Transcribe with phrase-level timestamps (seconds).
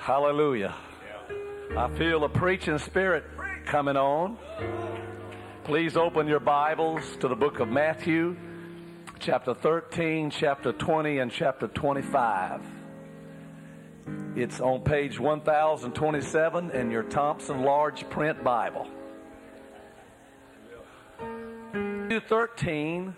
[0.00, 0.74] Hallelujah.
[1.76, 3.22] I feel a preaching spirit
[3.66, 4.38] coming on.
[5.64, 8.34] Please open your Bibles to the book of Matthew,
[9.18, 12.62] chapter 13, chapter 20, and chapter 25.
[14.36, 18.88] It's on page 1027 in your Thompson Large Print Bible.
[21.74, 23.14] Matthew 13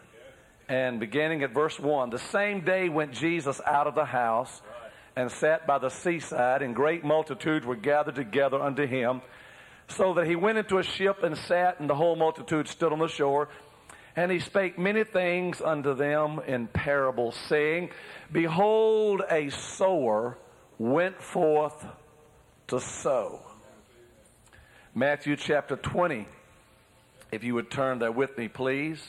[0.68, 2.10] and beginning at verse 1.
[2.10, 4.62] The same day went Jesus out of the house
[5.16, 9.20] and sat by the seaside, and great multitudes were gathered together unto him,
[9.88, 12.98] so that he went into a ship and sat, and the whole multitude stood on
[12.98, 13.48] the shore.
[14.14, 17.90] And he spake many things unto them in parables, saying,
[18.30, 20.36] Behold, a sower
[20.78, 21.86] went forth
[22.68, 23.40] to sow.
[24.94, 26.26] Matthew chapter 20.
[27.30, 29.02] If you would turn there with me, please.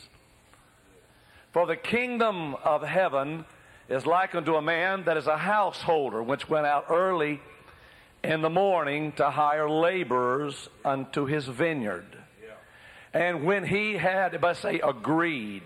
[1.51, 3.43] For the kingdom of heaven
[3.89, 7.41] is like unto a man that is a householder, which went out early
[8.23, 12.05] in the morning to hire laborers unto his vineyard.
[13.13, 15.63] And when he had, if I say agreed,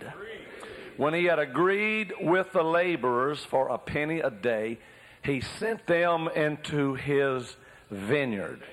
[0.98, 4.80] when he had agreed with the laborers for a penny a day,
[5.23, 7.56] he sent them into his
[7.90, 8.64] vineyard.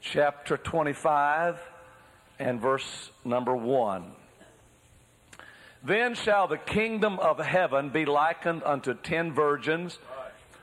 [0.00, 1.58] Chapter 25
[2.38, 4.12] and verse number 1.
[5.86, 10.00] Then shall the kingdom of heaven be likened unto ten virgins,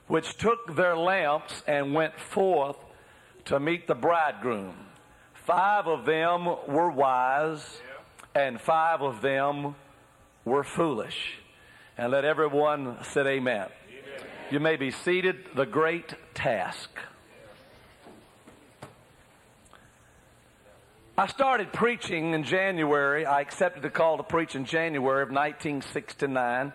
[0.08, 2.76] which took their lamps and went forth
[3.46, 4.76] to meet the bridegroom.
[5.34, 7.80] Five of them were wise,
[8.36, 9.76] and five of them
[10.44, 11.38] were foolish.
[11.98, 13.70] And let everyone say amen.
[13.70, 13.70] amen.
[14.52, 15.38] You may be seated.
[15.56, 16.90] The great task.
[21.16, 23.24] I started preaching in January.
[23.24, 26.74] I accepted the call to preach in January of 1969.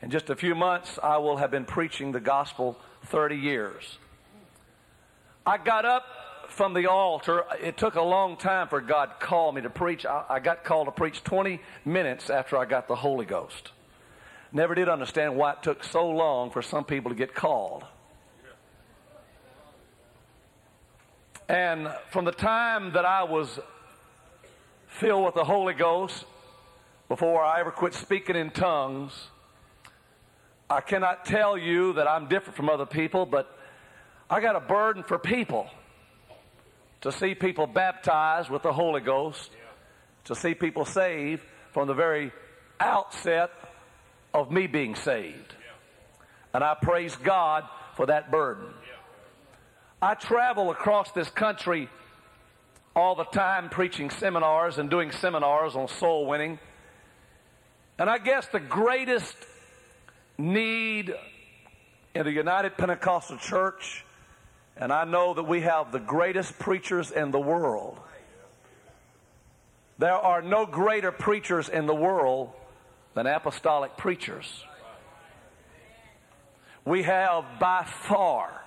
[0.00, 3.98] In just a few months, I will have been preaching the gospel 30 years.
[5.44, 6.04] I got up
[6.48, 7.44] from the altar.
[7.62, 10.06] It took a long time for God to call me to preach.
[10.06, 13.72] I, got called to preach 20 minutes after I got the Holy Ghost.
[14.52, 17.84] Never did understand why it took so long for some people to get called.
[21.50, 23.58] And from the time that I was
[24.86, 26.24] filled with the Holy Ghost,
[27.08, 29.26] before I ever quit speaking in tongues,
[30.70, 33.52] I cannot tell you that I'm different from other people, but
[34.30, 35.68] I got a burden for people
[37.00, 39.50] to see people baptized with the Holy Ghost,
[40.26, 42.30] to see people saved from the very
[42.78, 43.50] outset
[44.32, 45.52] of me being saved.
[46.54, 47.64] And I praise God
[47.96, 48.66] for that burden.
[50.02, 51.90] I travel across this country
[52.96, 56.58] all the time preaching seminars and doing seminars on soul winning.
[57.98, 59.36] And I guess the greatest
[60.38, 61.14] need
[62.14, 64.04] in the United Pentecostal Church,
[64.74, 68.00] and I know that we have the greatest preachers in the world.
[69.98, 72.52] There are no greater preachers in the world
[73.12, 74.64] than apostolic preachers.
[76.86, 78.59] We have by far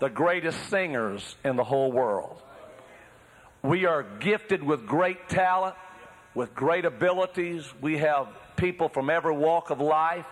[0.00, 2.40] the greatest singers in the whole world.
[3.62, 5.74] We are gifted with great talent,
[6.34, 7.64] with great abilities.
[7.80, 10.26] We have people from every walk of life.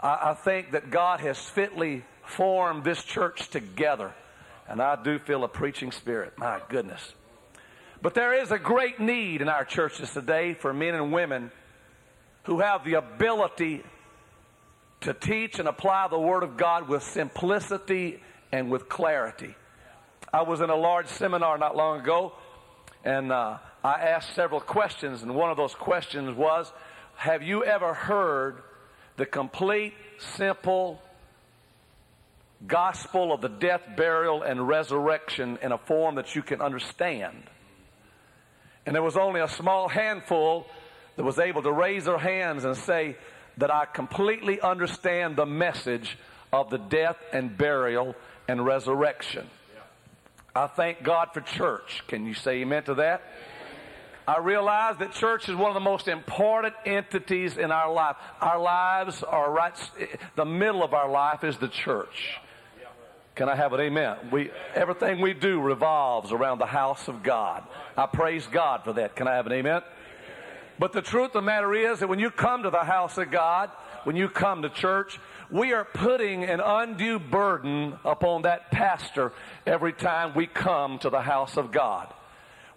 [0.00, 4.12] I, I think that God has fitly formed this church together.
[4.68, 6.38] And I do feel a preaching spirit.
[6.38, 7.14] My goodness.
[8.00, 11.52] But there is a great need in our churches today for men and women
[12.44, 13.84] who have the ability
[15.02, 18.20] to teach and apply the Word of God with simplicity
[18.52, 19.56] and with clarity.
[20.32, 22.32] I was in a large seminar not long ago,
[23.04, 26.70] and uh, I asked several questions, and one of those questions was
[27.16, 28.62] Have you ever heard
[29.16, 29.94] the complete,
[30.36, 31.02] simple
[32.66, 37.42] gospel of the death, burial, and resurrection in a form that you can understand?
[38.86, 40.66] And there was only a small handful
[41.16, 43.16] that was able to raise their hands and say
[43.58, 46.18] that I completely understand the message
[46.52, 48.14] of the death and burial
[48.48, 49.48] and resurrection.
[50.54, 52.02] I thank God for church.
[52.08, 53.22] Can you say amen to that?
[54.26, 58.16] I realize that church is one of the most important entities in our life.
[58.40, 59.72] Our lives are right,
[60.36, 62.38] the middle of our life is the church.
[63.34, 64.16] Can I have an amen?
[64.30, 67.64] We, everything we do revolves around the house of God.
[67.96, 69.16] I praise God for that.
[69.16, 69.80] Can I have an amen?
[70.78, 73.30] But the truth of the matter is that when you come to the house of
[73.30, 73.70] God,
[74.04, 75.18] when you come to church,
[75.52, 79.32] we are putting an undue burden upon that pastor
[79.66, 82.12] every time we come to the house of God.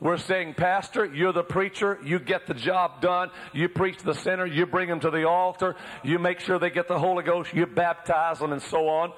[0.02, 1.98] We're saying, Pastor, you're the preacher.
[2.04, 3.32] You get the job done.
[3.54, 4.46] You preach the sinner.
[4.46, 5.78] You bring them to the altar.
[6.04, 7.54] You make sure they get the Holy Ghost.
[7.54, 9.14] You baptize them and so on.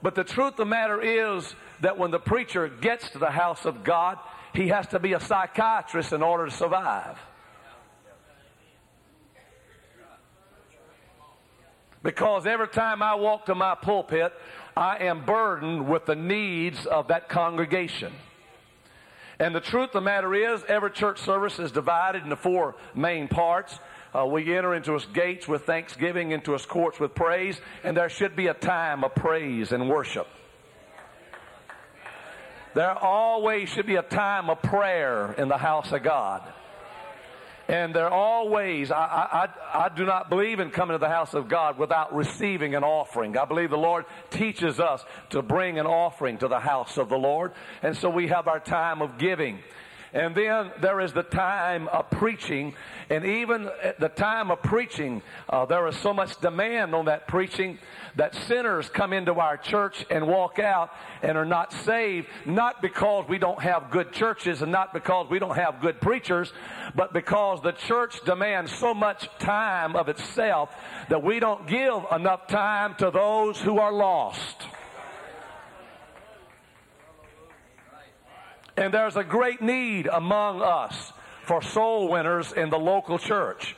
[0.00, 3.64] But the truth of the matter is that when the preacher gets to the house
[3.64, 4.18] of God,
[4.54, 7.18] he has to be a psychiatrist in order to survive.
[12.02, 14.32] Because every time I walk to my pulpit,
[14.76, 18.12] I am burdened with the needs of that congregation.
[19.38, 23.28] And the truth of the matter is, every church service is divided into four main
[23.28, 23.78] parts.
[24.14, 28.08] Uh, we enter into his gates with thanksgiving, into his courts with praise, and there
[28.08, 30.26] should be a time of praise and worship.
[32.74, 36.42] There always should be a time of prayer in the house of God.
[37.72, 41.32] And there are always, I, I, I do not believe in coming to the house
[41.32, 43.34] of God without receiving an offering.
[43.38, 47.16] I believe the Lord teaches us to bring an offering to the house of the
[47.16, 47.52] Lord.
[47.82, 49.58] And so we have our time of giving.
[50.14, 52.74] And then there is the time of preaching.
[53.08, 57.26] And even at the time of preaching, uh, there is so much demand on that
[57.26, 57.78] preaching
[58.16, 60.90] that sinners come into our church and walk out
[61.22, 65.38] and are not saved, not because we don't have good churches and not because we
[65.38, 66.52] don't have good preachers,
[66.94, 70.74] but because the church demands so much time of itself
[71.08, 74.62] that we don't give enough time to those who are lost.
[78.76, 81.12] And there's a great need among us
[81.44, 83.76] for soul winners in the local church.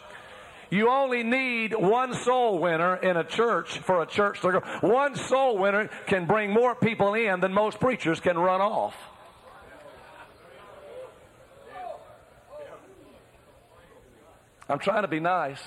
[0.70, 4.60] You only need one soul winner in a church for a church to go.
[4.80, 8.94] One soul winner can bring more people in than most preachers can run off.
[14.68, 15.62] I'm trying to be nice.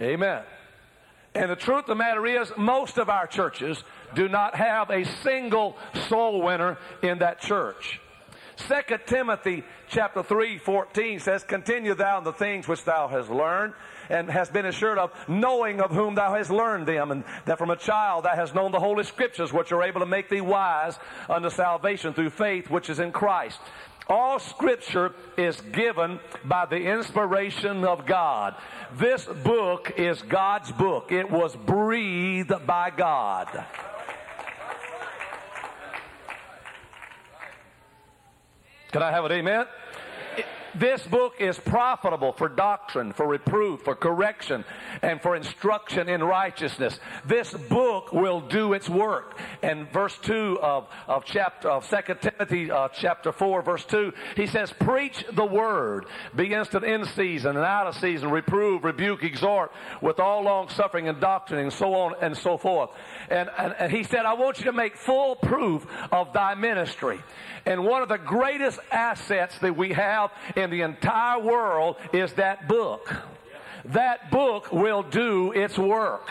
[0.00, 0.42] Amen.
[1.34, 3.82] And the truth of the matter is, most of our churches
[4.14, 5.76] do not have a single
[6.08, 8.00] soul winner in that church.
[8.56, 13.74] Second Timothy chapter 3, 14 says, Continue thou in the things which thou hast learned
[14.08, 17.70] and hast been assured of, knowing of whom thou hast learned them, and that from
[17.70, 20.98] a child thou hast known the holy scriptures, which are able to make thee wise
[21.28, 23.58] unto salvation through faith which is in Christ.
[24.08, 28.54] All scripture is given by the inspiration of God.
[28.94, 31.10] This book is God's book.
[31.10, 33.66] It was breathed by God.
[38.96, 39.66] Can I have an amen?
[40.78, 44.62] This book is profitable for doctrine, for reproof, for correction,
[45.00, 47.00] and for instruction in righteousness.
[47.24, 49.38] This book will do its work.
[49.62, 54.46] And verse 2 of, of chapter of 2 Timothy uh, chapter 4, verse 2, he
[54.46, 59.72] says, Preach the word, be instant in season and out of season, reprove, rebuke, exhort
[60.02, 62.90] with all long suffering and doctrine, and so on and so forth.
[63.30, 67.22] And, and, and he said, I want you to make full proof of thy ministry.
[67.64, 72.68] And one of the greatest assets that we have in the entire world is that
[72.68, 73.14] book.
[73.86, 76.30] That book will do its work.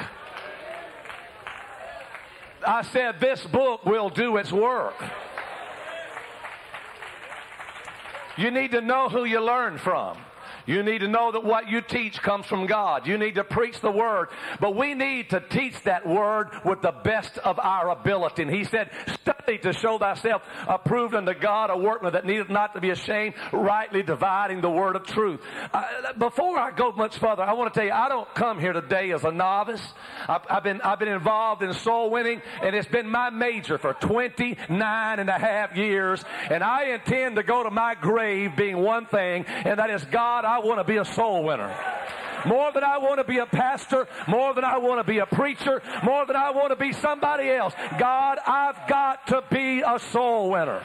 [2.68, 4.96] I said, this book will do its work.
[8.38, 10.18] You need to know who you learn from.
[10.66, 13.08] You need to know that what you teach comes from God.
[13.08, 14.30] You need to preach the word.
[14.60, 18.44] But we need to teach that word with the best of our ability.
[18.44, 18.90] And he said,
[19.22, 23.36] study to show thyself approved unto God, a workman that needeth not to be ashamed,
[23.52, 25.40] rightly dividing the word of truth.
[25.74, 28.74] Uh, before I go much further, I want to tell you, I don't come here
[28.74, 29.82] today as a novice.
[30.28, 33.94] I've, I've been, I've been involved in soul winning and it's been my major for
[33.94, 36.24] 29 and a half years.
[36.50, 40.46] And I intend to go to my grave being one thing, and that is God,
[40.60, 41.76] want to be a soul winner.
[42.46, 45.26] More than I want to be a pastor, more than I want to be a
[45.26, 47.74] preacher, more than I want to be somebody else.
[47.98, 50.82] God, I've got to be a soul winner.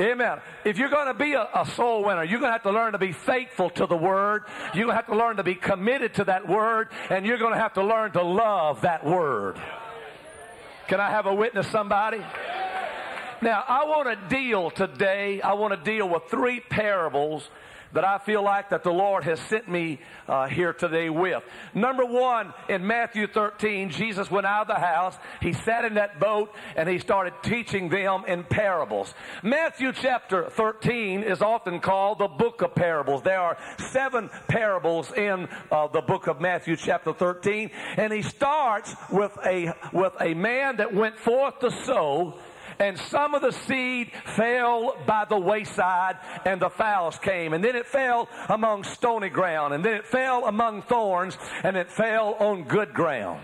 [0.00, 0.38] Amen.
[0.64, 2.92] If you're going to be a, a, soul winner, you're going to have to learn
[2.92, 4.44] to be faithful to the Word.
[4.72, 6.90] You're going to have to learn to be committed to that Word.
[7.10, 9.60] And you're going to have to learn to love that Word.
[10.86, 12.22] Can I have a witness, somebody?
[13.40, 17.48] Now, I want to deal today, I want to deal with three parables
[17.92, 21.42] that I feel like that the Lord has sent me uh, here today with.
[21.72, 25.16] Number one, in Matthew 13, Jesus went out of the house.
[25.40, 29.14] He sat in that boat and he started teaching them in parables.
[29.42, 33.22] Matthew chapter 13 is often called the book of parables.
[33.22, 33.56] There are
[33.92, 39.72] seven parables in uh, the book of Matthew chapter 13, and he starts with a
[39.92, 42.38] with a man that went forth to sow
[42.80, 47.52] and some of the seed fell by the wayside, and the fowls came.
[47.52, 51.90] And then it fell among stony ground, and then it fell among thorns, and it
[51.90, 53.40] fell on good ground.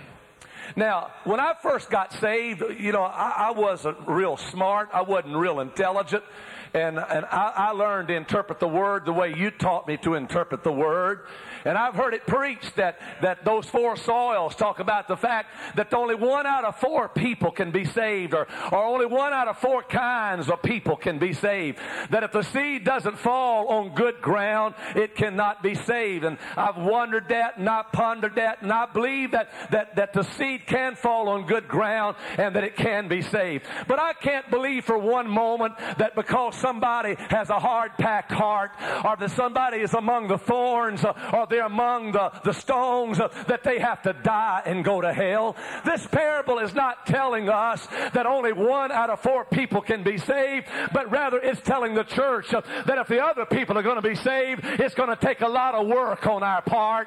[0.77, 4.89] Now, when I first got saved, you know, I, I wasn't real smart.
[4.93, 6.25] I wasn't real intelligent.
[6.73, 10.15] And, and I, I learned to interpret the word the way you taught me to
[10.15, 11.27] interpret the word.
[11.65, 15.93] And I've heard it preached that, that those four soils talk about the fact that
[15.95, 19.59] only one out of four people can be saved, or, or only one out of
[19.59, 21.79] four kinds of people can be saved.
[22.11, 26.25] That if the seed doesn't fall on good ground, it cannot be saved.
[26.25, 30.23] And I've wondered that and I've pondered that, and I believe that, that, that the
[30.23, 33.65] seed can fall on good ground and that it can be saved.
[33.89, 38.73] But I can't believe for one moment that because somebody has a hard packed heart,
[39.05, 43.63] or that somebody is among the thorns, uh, or they're among the, the stones, that
[43.63, 45.55] they have to die and go to hell.
[45.85, 50.19] This parable is not telling us that only one out of four people can be
[50.19, 54.09] saved, but rather it's telling the church that if the other people are going to
[54.09, 57.07] be saved, it's going to take a lot of work on our part.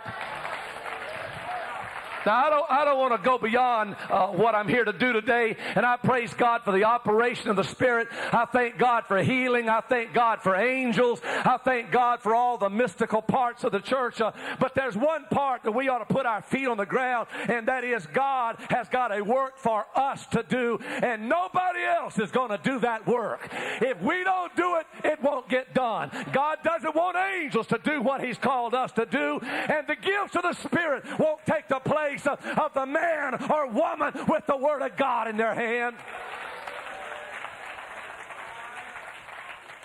[2.28, 5.14] Now, I don't, I don't want to go beyond uh, what I'm here to do
[5.14, 8.10] today, and I praise God for the operation of the Spirit.
[8.34, 9.70] I thank God for healing.
[9.70, 11.22] I thank God for angels.
[11.24, 14.20] I thank God for all the mystical parts of the church.
[14.20, 17.28] Uh, but there's one part that we ought to put our feet on the ground,
[17.48, 22.20] and that is God has got a work for us to do, and nobody else
[22.20, 23.48] is going to do that work.
[23.82, 26.12] If we don't do it, it won't get done.
[26.34, 30.36] God doesn't want angels to do what He's called us to do, and the gifts
[30.36, 34.58] of the Spirit won't take the place place of the man or woman with the
[34.58, 35.96] Word of God in their hand.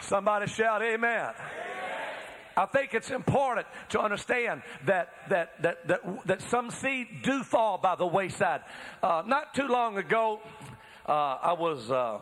[0.00, 1.32] Somebody shout, Amen.
[2.54, 7.78] I think it's important to understand that that that that, that some seed do fall
[7.78, 8.60] by the wayside.
[9.02, 10.40] Uh, not too long ago,
[11.06, 12.18] uh, I was uh,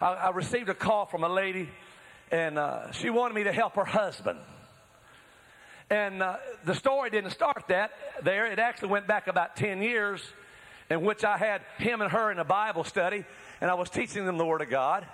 [0.00, 1.68] I, I, received a call from a lady,
[2.32, 4.40] and uh, she wanted me to help her husband.
[5.90, 7.92] And uh, the story didn't start that
[8.22, 8.46] there.
[8.46, 10.22] It actually went back about 10 years
[10.90, 13.24] in which I had him and her in a Bible study,
[13.60, 15.06] and I was teaching them the Word of God.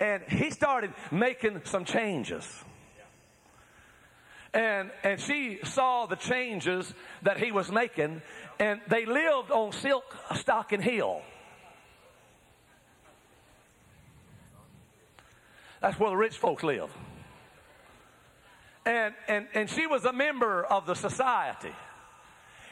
[0.00, 2.46] And he started making some changes.
[4.54, 8.20] And, and she saw the changes that he was making,
[8.58, 11.22] and they lived on Silk Stocking Hill.
[15.80, 16.90] That's where the rich folks live
[18.84, 21.72] and, and, and she was a member of the society.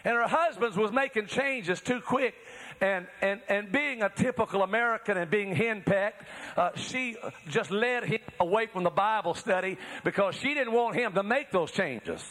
[0.05, 2.35] And her husband was making changes too quick.
[2.81, 6.25] And, and, and being a typical American and being henpecked,
[6.57, 7.17] uh, she
[7.49, 11.51] just led him away from the Bible study because she didn't want him to make
[11.51, 12.23] those changes.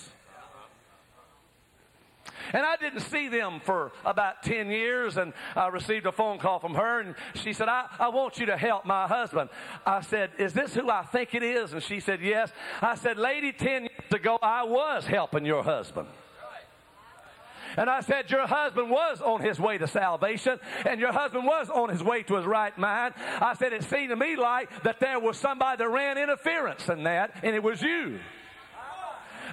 [2.54, 6.60] And I didn't see them for about 10 years, and I received a phone call
[6.60, 9.50] from her, and she said, I, I want you to help my husband.
[9.86, 11.74] I said, Is this who I think it is?
[11.74, 12.52] And she said, Yes.
[12.82, 16.08] I said, Lady, 10 years ago, I was helping your husband.
[17.78, 21.70] And I said, Your husband was on his way to salvation, and your husband was
[21.70, 23.14] on his way to his right mind.
[23.40, 27.04] I said, It seemed to me like that there was somebody that ran interference in
[27.04, 28.20] that, and it was you.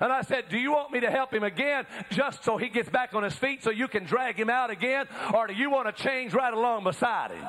[0.00, 2.88] And I said, Do you want me to help him again just so he gets
[2.88, 5.06] back on his feet so you can drag him out again?
[5.34, 7.44] Or do you want to change right along beside him?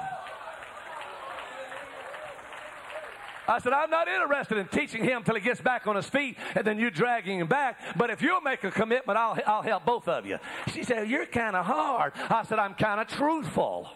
[3.47, 6.37] I said, I'm not interested in teaching him till he gets back on his feet
[6.53, 7.79] and then you dragging him back.
[7.95, 10.37] But if you'll make a commitment, I'll, I'll help both of you.
[10.73, 12.13] She said, You're kind of hard.
[12.29, 13.89] I said, I'm kind of truthful.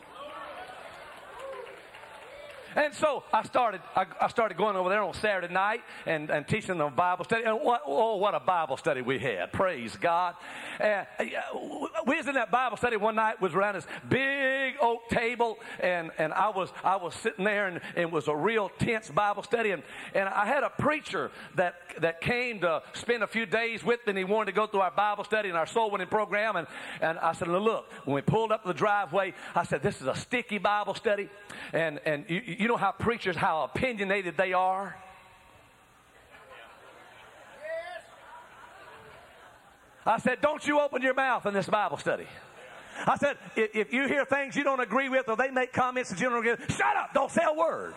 [2.76, 6.48] And so I started, I, I, started going over there on Saturday night and, and
[6.48, 7.44] teaching them Bible study.
[7.44, 9.52] And what, oh, what a Bible study we had.
[9.52, 10.36] Praise God.
[10.80, 11.06] And
[12.06, 16.12] we was in that Bible study one night, was around this big oak table, and,
[16.18, 19.72] and I was I was sitting there and, it was a real tense Bible study.
[19.72, 24.00] And, and I had a preacher that that came to spend a few days with
[24.06, 26.56] me and he wanted to go through our Bible study and our soul winning program.
[26.56, 26.68] And,
[27.02, 30.16] and I said, look, when we pulled up the driveway, I said, this is a
[30.16, 31.30] sticky Bible study.
[31.74, 34.96] And, and you, you know how preachers, how opinionated they are?
[40.06, 42.28] I said, Don't you open your mouth in this Bible study.
[43.06, 46.20] I said, If you hear things you don't agree with or they make comments that
[46.20, 47.96] you don't agree with, shut up, don't say a word.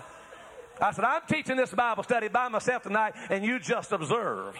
[0.80, 4.56] I said, I'm teaching this Bible study by myself tonight, and you just observe.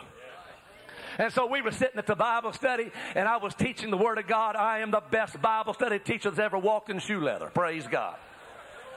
[1.18, 4.18] And so we were sitting at the Bible study, and I was teaching the Word
[4.18, 4.56] of God.
[4.56, 7.50] I am the best Bible study teacher that's ever walked in shoe leather.
[7.54, 8.16] Praise God.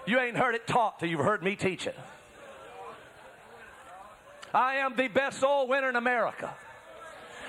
[0.08, 1.96] You ain't heard it taught till you've heard me teach it.
[4.54, 6.56] I am the best soul winner in America.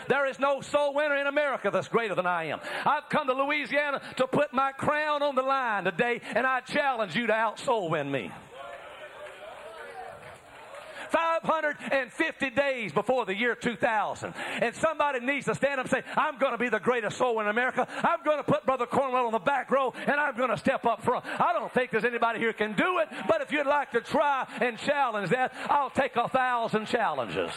[0.08, 2.60] There is no soul winner in America that's greater than I am.
[2.84, 7.14] I've come to Louisiana to put my crown on the line today, and I challenge
[7.14, 8.32] you to out soul win me.
[11.10, 14.34] 550 days before the year 2000.
[14.60, 17.40] And somebody needs to stand up and say, I'm going to be the greatest soul
[17.40, 17.86] in America.
[18.02, 20.84] I'm going to put Brother Cornwell on the back row and I'm going to step
[20.84, 21.24] up front.
[21.26, 24.46] I don't think there's anybody here can do it, but if you'd like to try
[24.60, 27.50] and challenge that, I'll take a thousand challenges.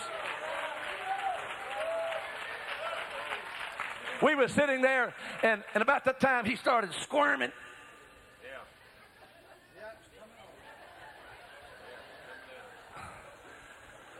[4.21, 7.51] we were sitting there, and, and about that time he started squirming.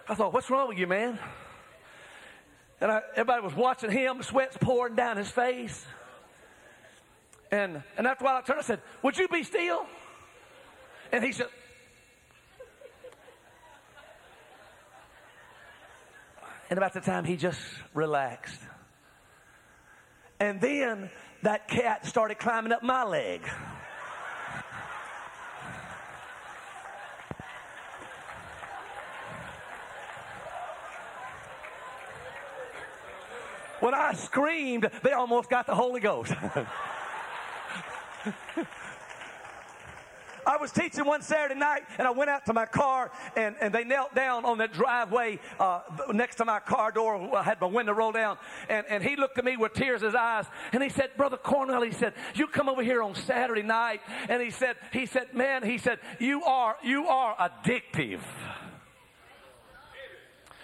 [0.08, 1.20] I thought, what's wrong with you, man?
[2.80, 5.86] And I, everybody was watching him, sweat's pouring down his face.
[7.52, 9.86] And, and after a while, I turned and said, Would you be still?
[11.12, 11.48] And he said,
[16.70, 17.60] And about the time he just
[17.94, 18.62] relaxed.
[20.40, 21.10] And then
[21.44, 23.42] that cat started climbing up my leg.
[33.82, 36.34] When I screamed, they almost got the Holy Ghost.
[40.46, 43.74] I was teaching one Saturday night, and I went out to my car, and, and
[43.74, 45.82] they knelt down on the driveway uh,
[46.14, 47.36] next to my car door.
[47.36, 48.38] I had my window rolled down,
[48.70, 51.38] and, and he looked at me with tears in his eyes, and he said, "Brother
[51.38, 55.34] Cornwell," he said, "You come over here on Saturday night," and he said, "He said,
[55.34, 58.22] man, he said, you are you are addictive."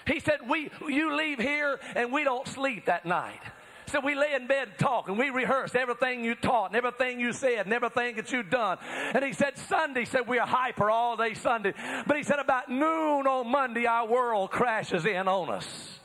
[0.07, 3.41] He said, we, you leave here and we don't sleep that night.
[3.87, 7.19] So we lay in bed and talk and we rehearse everything you taught and everything
[7.21, 8.77] you said and everything that you've done.
[9.13, 11.73] And he said, Sunday, said we are hyper all day Sunday.
[12.05, 15.99] But he said, about noon on Monday, our world crashes in on us.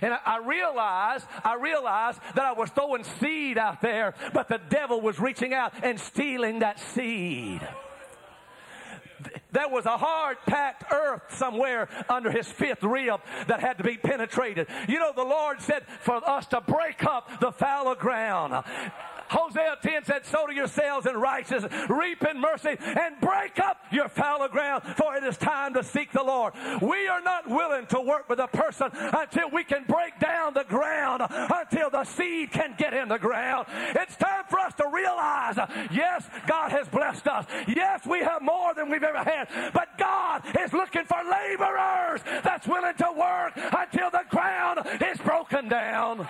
[0.00, 5.00] And I realized, I realized that I was throwing seed out there, but the devil
[5.00, 7.60] was reaching out and stealing that seed
[9.52, 13.96] there was a hard packed earth somewhere under his fifth rib that had to be
[13.96, 14.66] penetrated.
[14.88, 18.64] You know, the Lord said for us to break up the fallow ground.
[19.30, 24.08] Hosea 10 said, Sow to yourselves in righteousness, reap in mercy, and break up your
[24.08, 26.54] fallow ground, for it is time to seek the Lord.
[26.80, 30.64] We are not willing to work with a person until we can break down the
[30.64, 33.66] ground, until the seed can get in the ground.
[33.94, 35.56] It's time for us to realize,
[35.92, 37.46] yes, God has blessed us.
[37.68, 42.66] Yes, we have more than we've ever had, but God is looking for laborers that's
[42.66, 46.28] willing to work until the ground is broken down.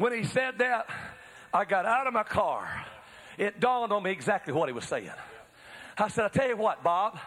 [0.00, 0.86] When he said that,
[1.52, 2.86] I got out of my car.
[3.36, 5.10] It dawned on me exactly what he was saying.
[5.98, 7.18] I said, I tell you what, Bob.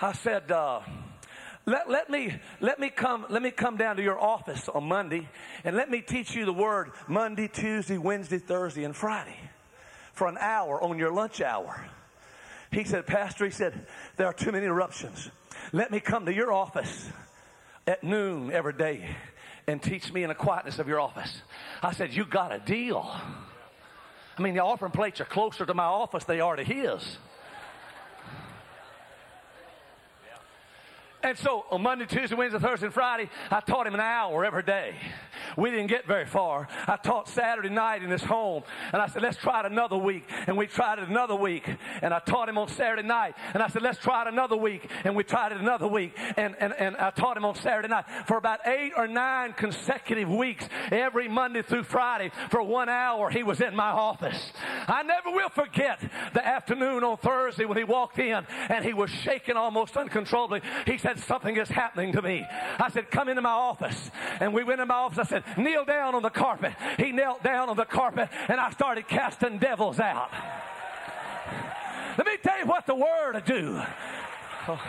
[0.00, 0.80] I said, uh,
[1.64, 5.28] let, let me let me come let me come down to your office on Monday
[5.62, 9.38] and let me teach you the word Monday, Tuesday, Wednesday, Thursday, and Friday
[10.12, 11.86] for an hour on your lunch hour.
[12.72, 15.30] He said, Pastor, he said, there are too many interruptions.
[15.72, 17.08] Let me come to your office
[17.86, 19.08] at noon every day
[19.68, 21.42] and teach me in the quietness of your office.
[21.82, 23.08] I said, You got a deal.
[24.36, 27.18] I mean, the offering plates are closer to my office they are to his.
[31.22, 34.62] And so on Monday, Tuesday, Wednesday, Thursday, and Friday, I taught him an hour every
[34.62, 34.94] day.
[35.56, 36.68] We didn't get very far.
[36.86, 40.28] I taught Saturday night in his home, and I said, let's try it another week.
[40.46, 41.68] And we tried it another week.
[42.02, 44.88] And I taught him on Saturday night, and I said, let's try it another week.
[45.04, 46.12] And we tried it another week.
[46.36, 50.28] And, and, and I taught him on Saturday night for about eight or nine consecutive
[50.28, 54.52] weeks, every Monday through Friday, for one hour, he was in my office.
[54.86, 56.00] I never will forget
[56.32, 60.60] the afternoon on Thursday when he walked in and he was shaking almost uncontrollably.
[60.86, 62.46] He said, something is happening to me.
[62.78, 64.10] I said, come into my office.
[64.40, 65.18] And we went in my office.
[65.18, 66.74] I said, kneel down on the carpet.
[66.98, 70.30] He knelt down on the carpet and I started casting devils out.
[72.18, 73.80] Let me tell you what the word will do.
[74.68, 74.82] Oh,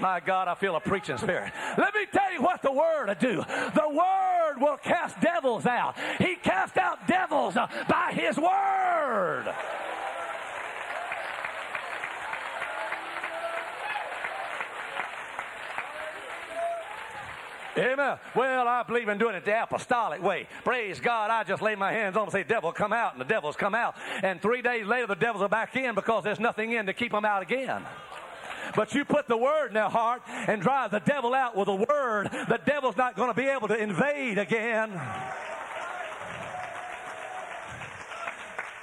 [0.00, 1.52] my God, I feel a preaching spirit.
[1.78, 3.36] Let me tell you what the word will do.
[3.74, 5.94] The word will cast devils out.
[6.18, 9.54] He cast out devils by his word.
[17.76, 18.18] Amen.
[18.36, 20.46] Well, I believe in doing it the apostolic way.
[20.62, 21.30] Praise God.
[21.30, 23.12] I just lay my hands on and say, devil, come out.
[23.12, 23.96] And the devil's come out.
[24.22, 27.12] And three days later, the devils are back in because there's nothing in to keep
[27.12, 27.82] them out again.
[28.76, 31.74] But you put the word in their heart and drive the devil out with the
[31.74, 35.00] word, the devil's not going to be able to invade again.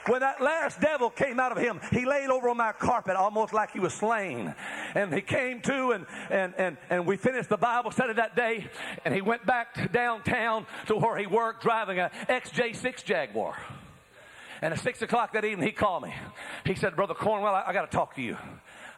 [0.08, 3.54] When that last devil came out of him, he laid over on my carpet almost
[3.54, 4.54] like he was slain.
[4.96, 8.68] And he came to and, and, and, and we finished the Bible study that day.
[9.06, 13.56] And he went back downtown to where he worked driving a XJ6 Jaguar.
[14.64, 16.14] And at six o'clock that evening, he called me.
[16.66, 18.38] He said, Brother Cornwell, I, I got to talk to you.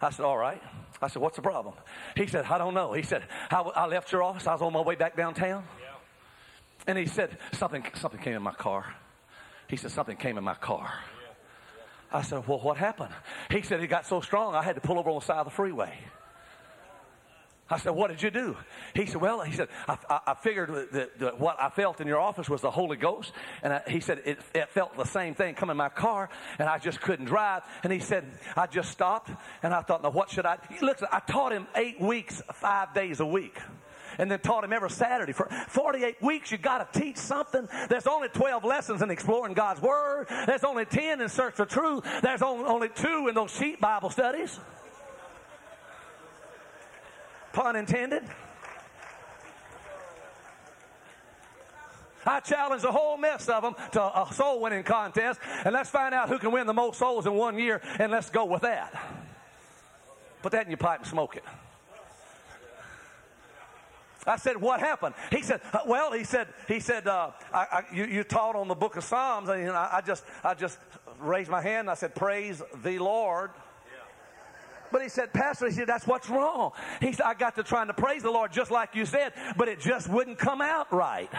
[0.01, 0.61] I said, All right.
[1.01, 1.75] I said, What's the problem?
[2.15, 2.93] He said, I don't know.
[2.93, 4.45] He said, I, I left your office.
[4.47, 5.63] I was on my way back downtown.
[5.81, 5.87] Yeah.
[6.87, 8.93] And he said, something, something came in my car.
[9.73, 10.93] He said, Something came in my car.
[12.12, 13.12] I said, Well, what happened?
[13.49, 15.45] He said, It got so strong, I had to pull over on the side of
[15.45, 15.97] the freeway.
[17.71, 18.55] I said, What did you do?
[18.93, 22.07] He said, Well, he said, I, I, I figured that, that, what I felt in
[22.07, 23.31] your office was the Holy Ghost.
[23.63, 26.69] And I, he said, it, it, felt the same thing come in my car, and
[26.69, 27.63] I just couldn't drive.
[27.81, 29.31] And he said, I just stopped,
[29.63, 30.59] and I thought, Now, what should I?
[30.83, 33.57] Look, I taught him eight weeks, five days a week
[34.17, 35.34] and then taught him every Saturday.
[35.34, 37.67] For 48 weeks, you got to teach something.
[37.89, 40.28] There's only 12 lessons in exploring God's Word.
[40.45, 42.04] There's only 10 in search for truth.
[42.21, 44.60] There's only, two in those sheep Bible studies.
[47.54, 48.23] Pun intended.
[52.26, 56.13] I challenge the whole mess of them to a soul winning contest, and let's find
[56.13, 58.93] out who can win the most souls in one year, and let's go with that.
[60.41, 61.43] Put that in your pipe and smoke it.
[64.25, 67.83] I said, "What happened?" He said, uh, "Well, he said, he said, uh, I, I,
[67.93, 70.77] you, you, taught on the Book of Psalms, and I, I just, I just
[71.19, 71.81] raised my hand.
[71.81, 73.51] and I said, "Praise the Lord."
[74.91, 76.71] But he said, Pastor, he said, that's what's wrong.
[77.01, 79.67] He said, I got to trying to praise the Lord just like you said, but
[79.67, 81.31] it just wouldn't come out right.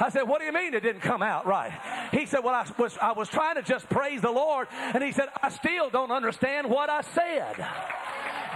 [0.00, 1.72] I said, What do you mean it didn't come out right?
[2.10, 4.68] He said, Well, I was, I was trying to just praise the Lord.
[4.72, 7.66] And he said, I still don't understand what I said.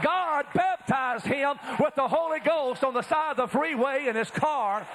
[0.02, 4.30] God baptized him with the Holy Ghost on the side of the freeway in his
[4.30, 4.87] car.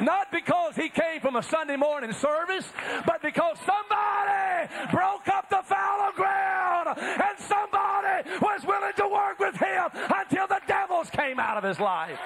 [0.00, 2.66] Not because he came from a Sunday morning service,
[3.06, 9.56] but because somebody broke up the fallow ground and somebody was willing to work with
[9.56, 12.18] him until the devils came out of his life.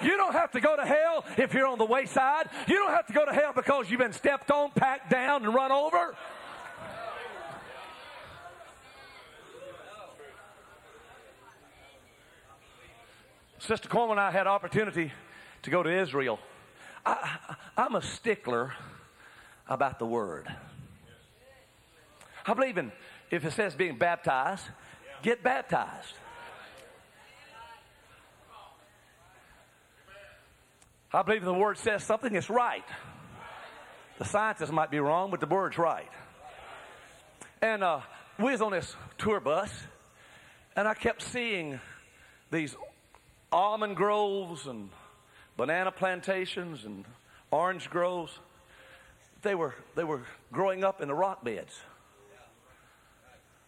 [0.00, 2.48] You don't have to go to hell if you're on the wayside.
[2.66, 5.54] You don't have to go to hell because you've been stepped on, packed down, and
[5.54, 6.14] run over.
[13.58, 15.12] Sister Coleman and I had opportunity
[15.62, 16.38] to go to Israel.
[17.04, 18.72] I, I'm a stickler
[19.68, 20.46] about the Word.
[22.46, 22.92] I believe in,
[23.30, 24.64] if it says being baptized,
[25.22, 26.14] get baptized.
[31.12, 32.84] I believe the Word says something, it's right.
[34.18, 36.08] The scientists might be wrong, but the Word's right.
[37.62, 38.00] And uh,
[38.38, 39.72] we was on this tour bus,
[40.76, 41.80] and I kept seeing
[42.50, 42.76] these
[43.50, 44.90] almond groves and
[45.56, 47.06] banana plantations and
[47.50, 48.38] orange groves.
[49.40, 51.74] They were, they were growing up in the rock beds.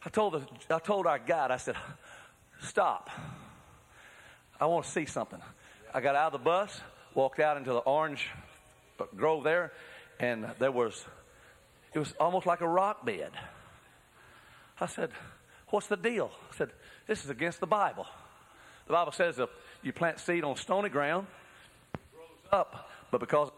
[0.05, 1.77] I told, the, I told our guide, I said,
[2.61, 3.09] stop.
[4.61, 5.41] I want to see something.
[5.95, 6.81] I got out of the bus,
[7.15, 8.29] walked out into the orange
[9.17, 9.73] grove there,
[10.19, 11.05] and there was,
[11.95, 13.31] it was almost like a rock bed.
[14.81, 15.11] I said,
[15.69, 16.31] what's the deal?
[16.53, 16.71] I said,
[17.07, 18.07] this is against the Bible.
[18.87, 19.49] The Bible says if
[19.83, 21.27] you plant seed on stony ground,
[21.95, 23.51] it grows up, but because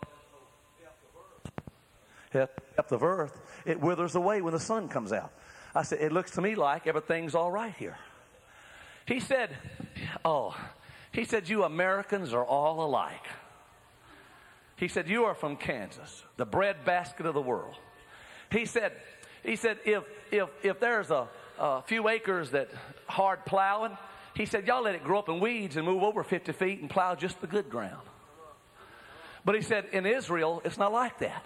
[2.33, 5.33] depth of earth, it withers away when the sun comes out.
[5.75, 7.97] I said, it looks to me like everything's all right here.
[9.07, 9.57] He said,
[10.25, 10.57] oh,
[11.13, 13.27] he said, you Americans are all alike.
[14.83, 17.77] He said, you are from Kansas, the breadbasket of the world.
[18.51, 18.91] He said,
[19.45, 22.69] he said, if, if, if there's a, a few acres that
[23.07, 23.97] hard plowing,
[24.35, 26.91] he said, Y'all let it grow up in weeds and move over 50 feet and
[26.91, 28.03] plow just the good ground.
[29.45, 31.45] But he said, In Israel, it's not like that.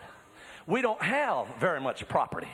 [0.66, 2.48] We don't have very much property.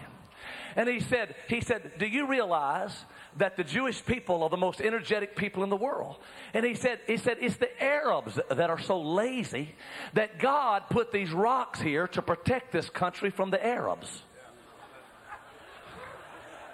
[0.77, 3.05] And he said, he said, Do you realize
[3.37, 6.17] that the Jewish people are the most energetic people in the world?
[6.55, 9.75] And he said, he said, it's the Arabs that are so lazy
[10.15, 14.23] that God put these rocks here to protect this country from the Arabs.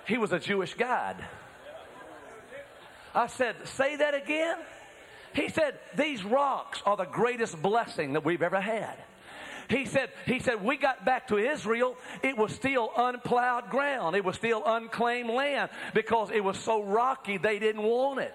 [0.07, 1.17] He was a Jewish guide.
[3.15, 4.57] I said, Say that again?
[5.35, 8.97] He said, These rocks are the greatest blessing that we've ever had.
[9.69, 11.97] He said, he said, we got back to Israel.
[12.23, 14.17] It was still unplowed ground.
[14.17, 18.35] It was still unclaimed land because it was so rocky they didn't want it.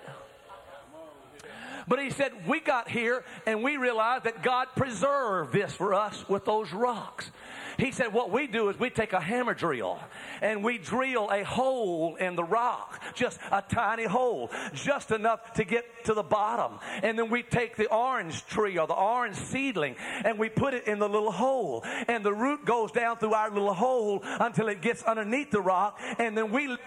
[1.88, 6.28] But he said, we got here and we realized that God preserved this for us
[6.28, 7.32] with those rocks.
[7.78, 10.00] He said, What we do is we take a hammer drill
[10.42, 15.64] and we drill a hole in the rock, just a tiny hole, just enough to
[15.64, 16.80] get to the bottom.
[17.02, 20.88] And then we take the orange tree or the orange seedling and we put it
[20.88, 21.84] in the little hole.
[22.08, 26.00] And the root goes down through our little hole until it gets underneath the rock.
[26.20, 26.78] And then we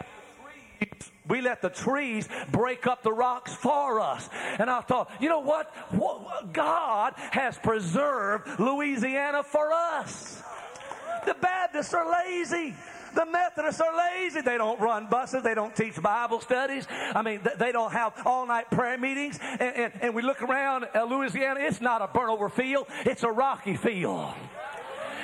[1.29, 4.29] we let the trees break up the rocks for us.
[4.59, 5.73] And I thought, you know what?
[6.53, 10.43] God has preserved Louisiana for us.
[11.25, 12.75] The Baptists are lazy.
[13.15, 14.43] The Methodists are lazy.
[14.43, 15.43] They don't run buses.
[15.43, 16.87] They don't teach Bible studies.
[16.91, 19.39] I mean, they don't have all night prayer meetings.
[19.41, 23.75] And, and, and we look around Louisiana, it's not a burnover field, it's a rocky
[23.75, 24.35] field.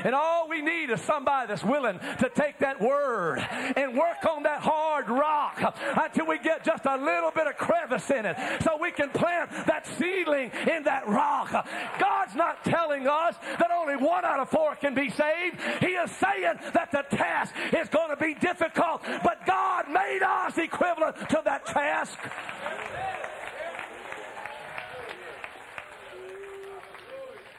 [0.05, 3.39] And all we need is somebody that's willing to take that word
[3.77, 8.11] and work on that hard rock until we get just a little bit of crevice
[8.11, 11.51] in it so we can plant that seedling in that rock.
[11.99, 15.61] God's not telling us that only one out of four can be saved.
[15.81, 20.59] He is saying that the task is going to be difficult, but God made us
[20.59, 22.19] equivalent to that task.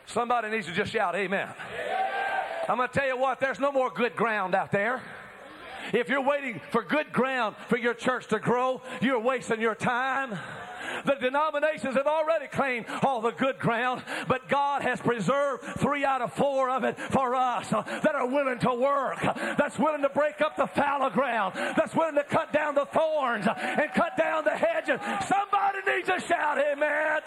[0.06, 1.50] Somebody needs to just shout, Amen.
[2.68, 5.02] I'm going to tell you what, there's no more good ground out there.
[5.92, 10.38] If you're waiting for good ground for your church to grow, you're wasting your time.
[11.06, 16.22] The denominations have already claimed all the good ground, but God has preserved three out
[16.22, 20.40] of four of it for us that are willing to work, that's willing to break
[20.40, 24.52] up the fallow ground, that's willing to cut down the thorns and cut down the
[24.52, 25.00] hedges.
[25.28, 27.22] Somebody needs to shout, Amen.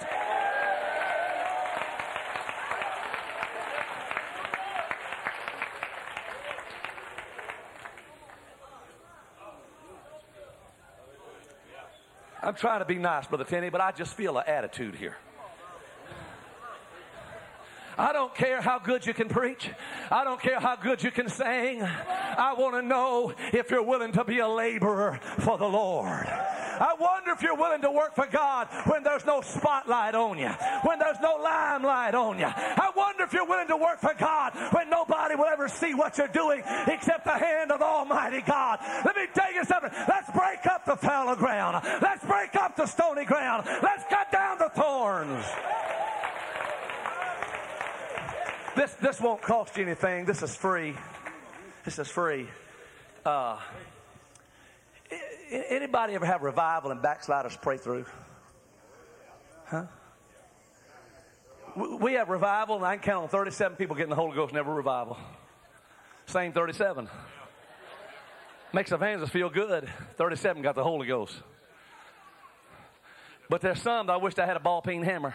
[12.46, 15.16] I'm trying to be nice, Brother Tenney, but I just feel an attitude here.
[17.98, 19.70] I don't care how good you can preach.
[20.10, 21.82] I don't care how good you can sing.
[21.82, 26.26] I want to know if you're willing to be a laborer for the Lord.
[26.78, 30.50] I wonder if you're willing to work for God when there's no spotlight on you,
[30.84, 32.46] when there's no limelight on you.
[32.46, 36.18] I wonder if you're willing to work for God when nobody will ever see what
[36.18, 38.78] you're doing except the hand of Almighty God.
[39.04, 39.90] Let me tell you something.
[40.06, 41.82] Let's break up the fallow ground.
[42.02, 43.66] Let's break up the stony ground.
[43.82, 45.44] Let's cut down the thorns.
[48.76, 50.26] This, this won't cost you anything.
[50.26, 50.94] This is free.
[51.84, 52.46] This is free.
[53.24, 53.58] Uh,
[55.50, 58.04] Anybody ever have revival and backsliders pray through?
[59.66, 59.84] Huh?
[61.76, 64.74] We have revival, and I can count on 37 people getting the Holy Ghost, never
[64.74, 65.16] revival.
[66.26, 67.08] Same 37.
[68.72, 69.88] Makes evangelists feel good.
[70.16, 71.36] 37 got the Holy Ghost.
[73.48, 75.34] But there's some that I wish I had a ball peen hammer.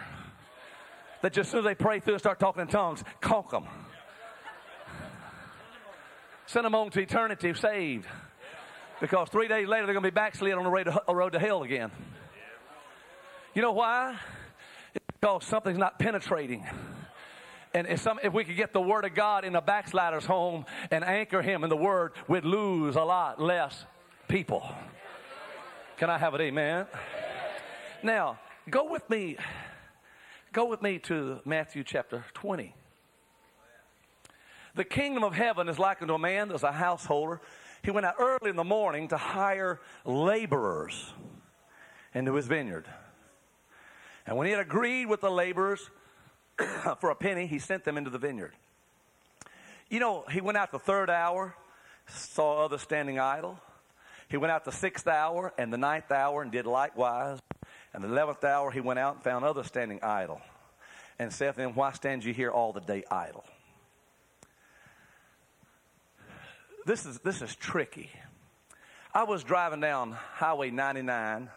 [1.22, 3.64] That just as soon as they pray through and start talking in tongues, conk them.
[6.46, 8.06] Send them on to eternity saved.
[9.00, 11.38] Because three days later, they're going to be backslid on the road to, road to
[11.38, 11.90] hell again.
[13.54, 14.16] You know why?
[14.94, 16.66] It's because something's not penetrating.
[17.74, 20.66] And if, some, if we could get the Word of God in a backslider's home
[20.90, 23.84] and anchor him in the Word, we'd lose a lot less
[24.28, 24.68] people.
[25.96, 26.86] Can I have it, amen?
[28.02, 29.36] Now, go with me.
[30.52, 32.74] Go with me to Matthew chapter 20.
[34.74, 37.40] The kingdom of heaven is likened to a man that's a householder
[37.82, 41.12] he went out early in the morning to hire laborers
[42.14, 42.86] into his vineyard.
[44.26, 45.90] And when he had agreed with the laborers
[47.00, 48.52] for a penny, he sent them into the vineyard.
[49.88, 51.56] You know, he went out the third hour,
[52.06, 53.58] saw others standing idle.
[54.28, 57.40] He went out the sixth hour and the ninth hour and did likewise.
[57.94, 60.40] And the eleventh hour he went out and found others standing idle.
[61.18, 63.44] And saith to them, Why stand you here all the day idle?
[66.84, 68.10] this is this is tricky.
[69.14, 71.50] I was driving down Highway 99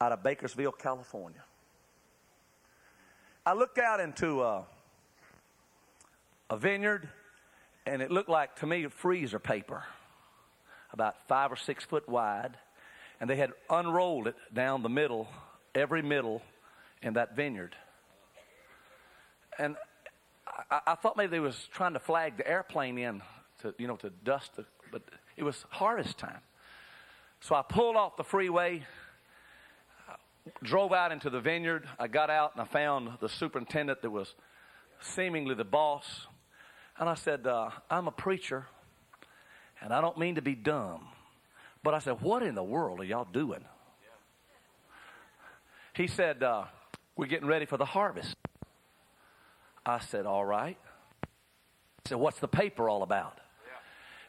[0.00, 1.42] out of Bakersfield, California.
[3.44, 4.64] I looked out into a,
[6.50, 7.08] a vineyard,
[7.86, 9.84] and it looked like to me freezer paper,
[10.92, 12.56] about five or six foot wide,
[13.20, 15.28] and they had unrolled it down the middle,
[15.74, 16.42] every middle
[17.02, 17.74] in that vineyard.
[19.58, 19.76] And
[20.70, 23.22] I, I thought maybe they was trying to flag the airplane in
[23.62, 25.02] to, you know, to dust the, but
[25.36, 26.40] it was harvest time.
[27.40, 28.84] So I pulled off the freeway,
[30.62, 31.88] drove out into the vineyard.
[31.98, 34.34] I got out and I found the superintendent that was
[35.00, 36.26] seemingly the boss.
[36.98, 38.66] And I said, uh, I'm a preacher
[39.80, 41.06] and I don't mean to be dumb.
[41.82, 43.64] But I said, What in the world are y'all doing?
[45.98, 46.62] He said, uh,
[47.16, 48.36] We're getting ready for the harvest.
[49.84, 50.78] I said, All right.
[52.04, 53.40] He said, What's the paper all about?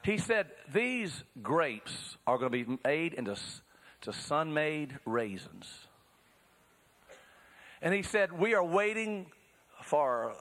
[0.04, 3.38] He said, These grapes are going to be made into
[4.02, 5.70] to Sun-Maid raisins.
[7.84, 9.28] And he said, We are waiting
[9.84, 10.34] for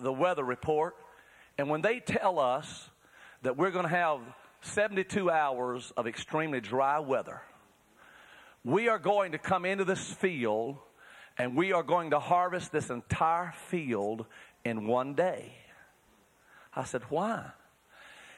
[0.00, 0.96] the weather report.
[1.58, 2.88] And when they tell us
[3.42, 4.20] that we're going to have
[4.62, 7.42] 72 hours of extremely dry weather,
[8.66, 10.76] we are going to come into this field
[11.38, 14.26] and we are going to harvest this entire field
[14.64, 15.52] in one day.
[16.74, 17.52] I said, Why?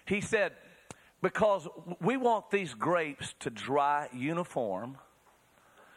[0.06, 0.52] He said,
[1.20, 1.66] because
[2.00, 4.98] we want these grapes to dry uniform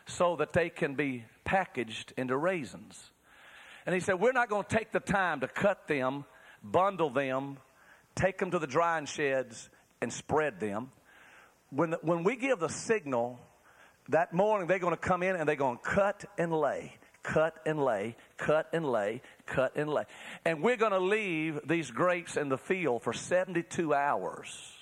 [0.07, 3.11] so that they can be packaged into raisins.
[3.85, 6.25] And he said, We're not going to take the time to cut them
[6.63, 7.57] bundle them,
[8.15, 9.69] take them to the drying sheds,
[10.01, 10.91] and spread them.
[11.69, 13.39] When, when we give the signal,
[14.11, 17.55] that morning they're going to come in and they're going to cut and lay, cut
[17.65, 20.03] and lay, cut and lay, cut and lay.
[20.45, 24.73] And we're going to leave these grapes in the field for 72 hours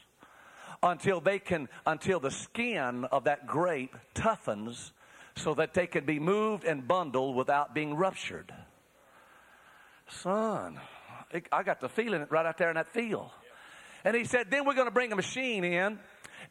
[0.82, 4.92] until they can, until the skin of that grape toughens
[5.36, 8.54] so that they can be moved and bundled without being ruptured.
[10.08, 10.80] Son,
[11.52, 13.30] I got the feeling right out there in that field.
[14.04, 16.00] And he said, then we're going to bring a machine in,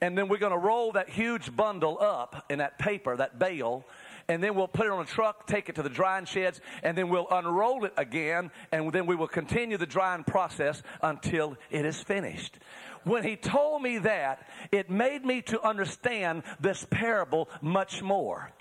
[0.00, 3.84] and then we're going to roll that huge bundle up in that paper, that bale,
[4.28, 6.96] and then we'll put it on a truck, take it to the drying sheds, and
[6.96, 11.84] then we'll unroll it again, and then we will continue the drying process until it
[11.84, 12.58] is finished.
[13.04, 18.52] When he told me that, it made me to understand this parable much more.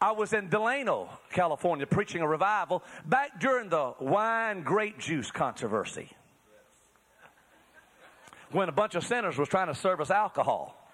[0.00, 6.10] I was in Delano, California, preaching a revival back during the wine grape juice controversy.
[8.52, 10.86] When a bunch of sinners was trying to serve us alcohol.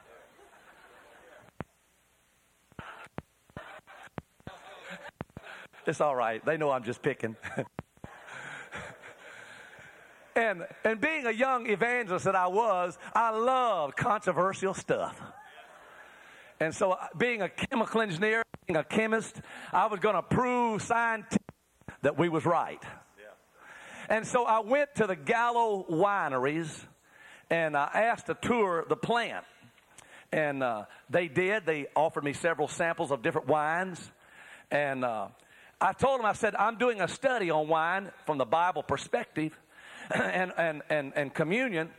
[5.87, 6.45] It's all right.
[6.45, 7.37] They know I'm just picking.
[10.37, 15.21] and and being a young evangelist that I was, I loved controversial stuff.
[16.61, 19.41] And so, uh, being a chemical engineer, being a chemist,
[19.73, 21.39] I was going to prove scientifically
[22.03, 22.81] that we was right.
[23.19, 24.17] Yeah.
[24.17, 26.87] And so I went to the Gallo wineries
[27.53, 29.45] and I asked to tour the plant.
[30.33, 31.67] And uh, they did.
[31.67, 34.11] They offered me several samples of different wines.
[34.71, 35.29] And uh,
[35.79, 39.53] I told them, I said, I'm doing a study on wine from the Bible perspective
[40.11, 41.91] and, and, and, and communion.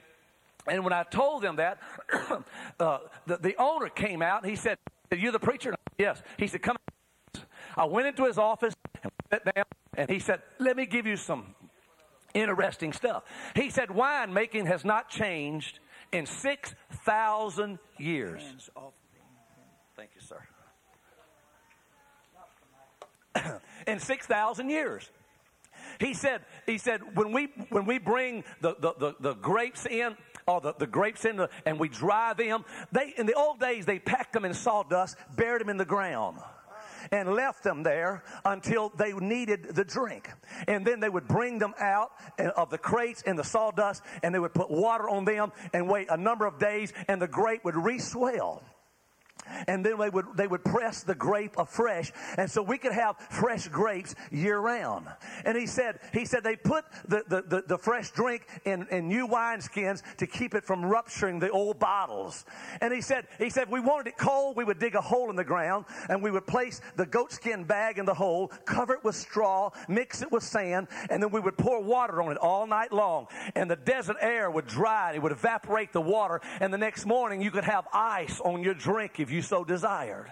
[0.65, 1.77] And when I told them that,
[2.79, 4.79] uh, the, the owner came out he said,
[5.11, 5.75] Are you the preacher?
[5.99, 6.19] Yes.
[6.37, 6.77] He said, Come.
[7.77, 11.15] I went into his office and sat down and he said, Let me give you
[11.15, 11.53] some
[12.33, 13.23] interesting stuff.
[13.55, 15.79] He said, winemaking has not changed
[16.11, 18.69] in 6,000 years.
[19.95, 20.41] Thank you, sir.
[23.87, 25.09] in 6,000 years.
[25.99, 30.15] He said, he said, when we, when we bring the, the, the, the grapes in,
[30.47, 33.85] or the, the grapes in the, and we dry them, they, in the old days,
[33.85, 36.37] they packed them in sawdust, buried them in the ground
[37.13, 40.29] and left them there until they needed the drink.
[40.67, 44.33] And then they would bring them out eh, of the crates in the sawdust and
[44.33, 47.63] they would put water on them and wait a number of days and the grape
[47.63, 48.61] would reswell
[49.67, 52.11] and then they would they would press the grape afresh.
[52.37, 55.07] And so we could have fresh grapes year round
[55.45, 59.07] and he said he said they put the, the, the, the fresh drink in, in
[59.07, 62.45] new wineskins to keep it from rupturing the old bottles.
[62.81, 64.55] And he said he said we wanted it cold.
[64.55, 67.97] We would dig a hole in the ground and we would place the goatskin bag
[67.97, 71.57] in the hole cover it with straw mix it with sand and then we would
[71.57, 73.27] pour water on it all night long.
[73.55, 76.41] And the desert air would dry it would evaporate the water.
[76.59, 80.31] And the next morning you could have ice on your drink if you so desired.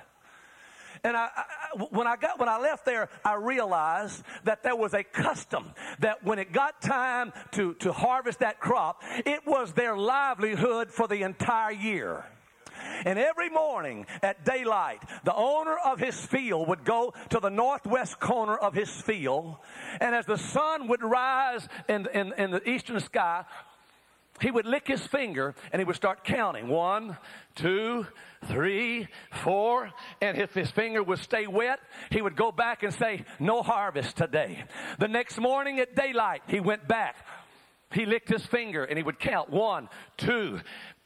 [1.03, 4.93] And I, I, when I got when I left there, I realized that there was
[4.93, 9.97] a custom that when it got time to to harvest that crop, it was their
[9.97, 12.25] livelihood for the entire year.
[13.05, 18.19] And every morning at daylight, the owner of his field would go to the northwest
[18.19, 19.57] corner of his field.
[19.99, 23.45] And as the sun would rise in, in, in the eastern sky,
[24.41, 26.67] he would lick his finger and he would start counting.
[26.67, 27.17] One,
[27.55, 28.05] two,
[28.45, 29.91] three, four.
[30.21, 34.17] And if his finger would stay wet, he would go back and say, No harvest
[34.17, 34.63] today.
[34.99, 37.15] The next morning at daylight, he went back.
[37.93, 40.59] He licked his finger and he would count one, two,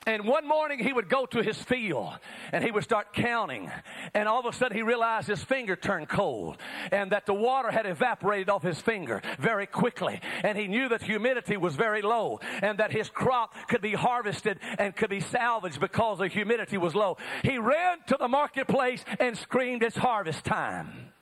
[0.05, 2.13] and one morning he would go to his field
[2.51, 3.71] and he would start counting.
[4.13, 6.57] And all of a sudden he realized his finger turned cold
[6.91, 10.21] and that the water had evaporated off his finger very quickly.
[10.43, 14.59] And he knew that humidity was very low and that his crop could be harvested
[14.77, 17.17] and could be salvaged because the humidity was low.
[17.43, 21.14] He ran to the marketplace and screamed, It's harvest time.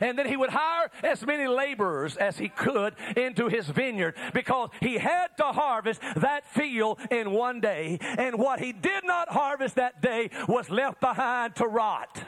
[0.00, 4.70] And then he would hire as many laborers as he could into his vineyard because
[4.80, 7.98] he had to harvest that field in one day.
[8.00, 12.22] And what he did not harvest that day was left behind to rot.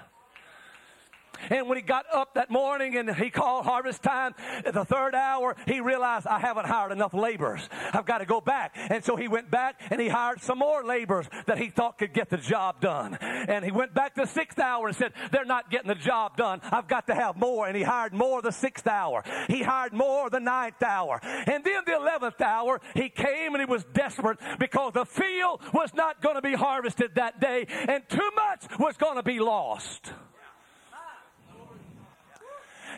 [1.50, 4.34] And when he got up that morning and he called harvest time
[4.64, 7.68] at the third hour, he realized I haven't hired enough laborers.
[7.92, 8.74] I've got to go back.
[8.76, 12.12] And so he went back and he hired some more laborers that he thought could
[12.12, 13.14] get the job done.
[13.20, 16.60] And he went back the sixth hour and said, They're not getting the job done.
[16.64, 17.66] I've got to have more.
[17.66, 19.22] And he hired more the sixth hour.
[19.48, 21.20] He hired more the ninth hour.
[21.22, 25.94] And then the eleventh hour, he came and he was desperate because the field was
[25.94, 30.12] not going to be harvested that day and too much was going to be lost.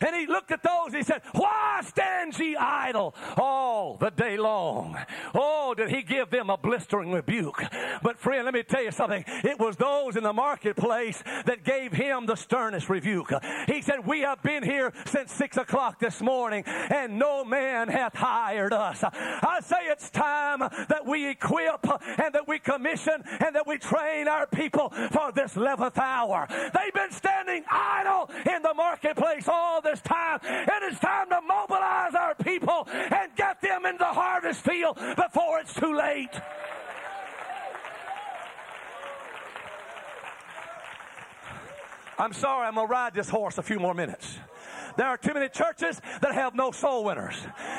[0.00, 4.36] And he looked at those and he said, Why stand ye idle all the day
[4.36, 4.96] long?
[5.34, 7.62] Oh, did he give them a blistering rebuke?
[8.02, 9.24] But friend, let me tell you something.
[9.44, 13.32] It was those in the marketplace that gave him the sternest rebuke.
[13.66, 18.14] He said, We have been here since six o'clock this morning, and no man hath
[18.14, 19.02] hired us.
[19.02, 21.86] I say it's time that we equip
[22.18, 26.46] and that we commission and that we train our people for this 11th hour.
[26.48, 32.14] They've been standing idle in the marketplace all this time, and it's time to mobilize
[32.14, 36.28] our people and get them in the harvest field before it's too late.
[42.18, 44.38] I'm sorry, I'm going to ride this horse a few more minutes.
[44.98, 47.36] There are too many churches that have no soul winners.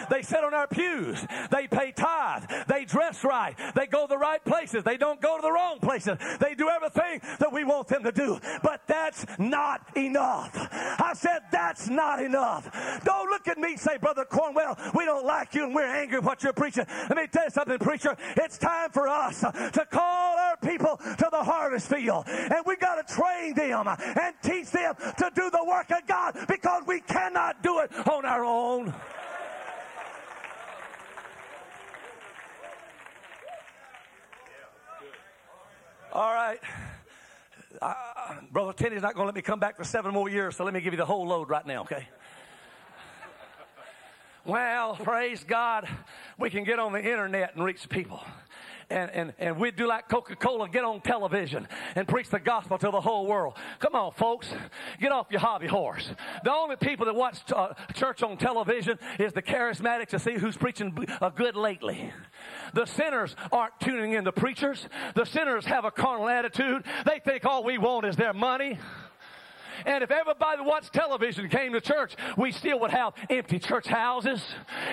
[0.09, 1.19] They sit on our pews.
[1.51, 2.45] They pay tithe.
[2.69, 3.55] They dress right.
[3.75, 4.83] They go the right places.
[4.85, 6.17] They don't go to the wrong places.
[6.39, 8.39] They do everything that we want them to do.
[8.63, 10.55] But that's not enough.
[10.71, 12.71] I said, that's not enough.
[13.03, 16.23] Don't look at me say, Brother Cornwell, we don't like you and we're angry at
[16.23, 16.85] what you're preaching.
[17.09, 18.15] Let me tell you something, preacher.
[18.37, 22.23] It's time for us to call our people to the harvest field.
[22.27, 26.45] And we got to train them and teach them to do the work of God
[26.47, 28.93] because we cannot do it on our own.
[36.19, 36.59] All right.
[37.81, 37.93] Uh,
[38.51, 40.73] Brother Teddy's not going to let me come back for seven more years, so let
[40.73, 42.09] me give you the whole load right now, okay?
[44.43, 45.87] Well, praise God,
[46.37, 48.21] we can get on the internet and reach people
[48.89, 52.77] and, and, and we'd do like Coca Cola, get on television and preach the gospel
[52.77, 53.55] to the whole world.
[53.79, 54.49] Come on, folks,
[54.99, 56.11] get off your hobby horse.
[56.43, 60.57] The only people that watch uh, church on television is the charismatics to see who's
[60.57, 62.11] preaching a good lately.
[62.73, 64.87] The sinners aren't tuning in to preachers.
[65.15, 66.83] The sinners have a carnal attitude.
[67.05, 68.79] They think all we want is their money.
[69.85, 74.41] And if everybody watched television came to church, we still would have empty church houses.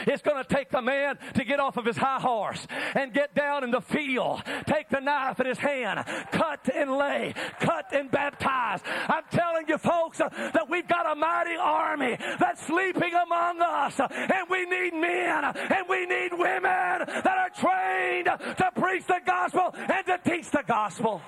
[0.06, 3.34] It's going to take the man to get off of his high horse and get
[3.34, 8.10] down in the field, take the knife in his hand, cut and lay, cut and
[8.10, 8.80] baptize.
[9.08, 14.00] I'm telling you, folks, uh, that we've got a mighty army that's sleeping among us,
[14.00, 19.74] and we need men and we need women that are trained to preach the gospel
[19.74, 21.22] and to teach the gospel.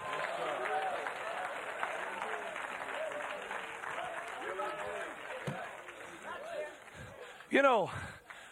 [7.51, 7.91] You know,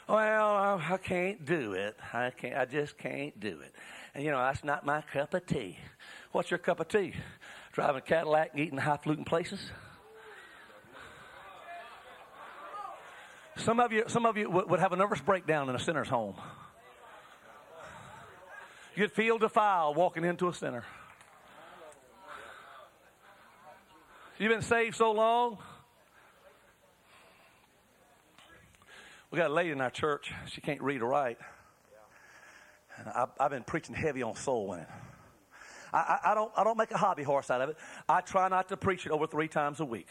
[0.08, 1.96] well, I can't do it.
[2.12, 2.56] I can't.
[2.56, 3.74] I just can't do it.
[4.14, 5.78] And you know, that's not my cup of tea.
[6.32, 7.14] What's your cup of tea?
[7.72, 9.60] Driving a Cadillac and eating highfalutin places?
[13.56, 16.34] Some of you, some of you would have a nervous breakdown in a sinner's home.
[18.94, 20.84] You'd feel defiled walking into a sinner.
[24.38, 25.58] You've been saved so long.
[29.36, 30.32] We got a lady in our church.
[30.46, 31.36] She can't read or write.
[32.96, 34.86] And I, have been preaching heavy on soul winning.
[35.92, 37.76] I, I, I, don't, I don't make a hobby horse out of it.
[38.08, 40.06] I try not to preach it over three times a week.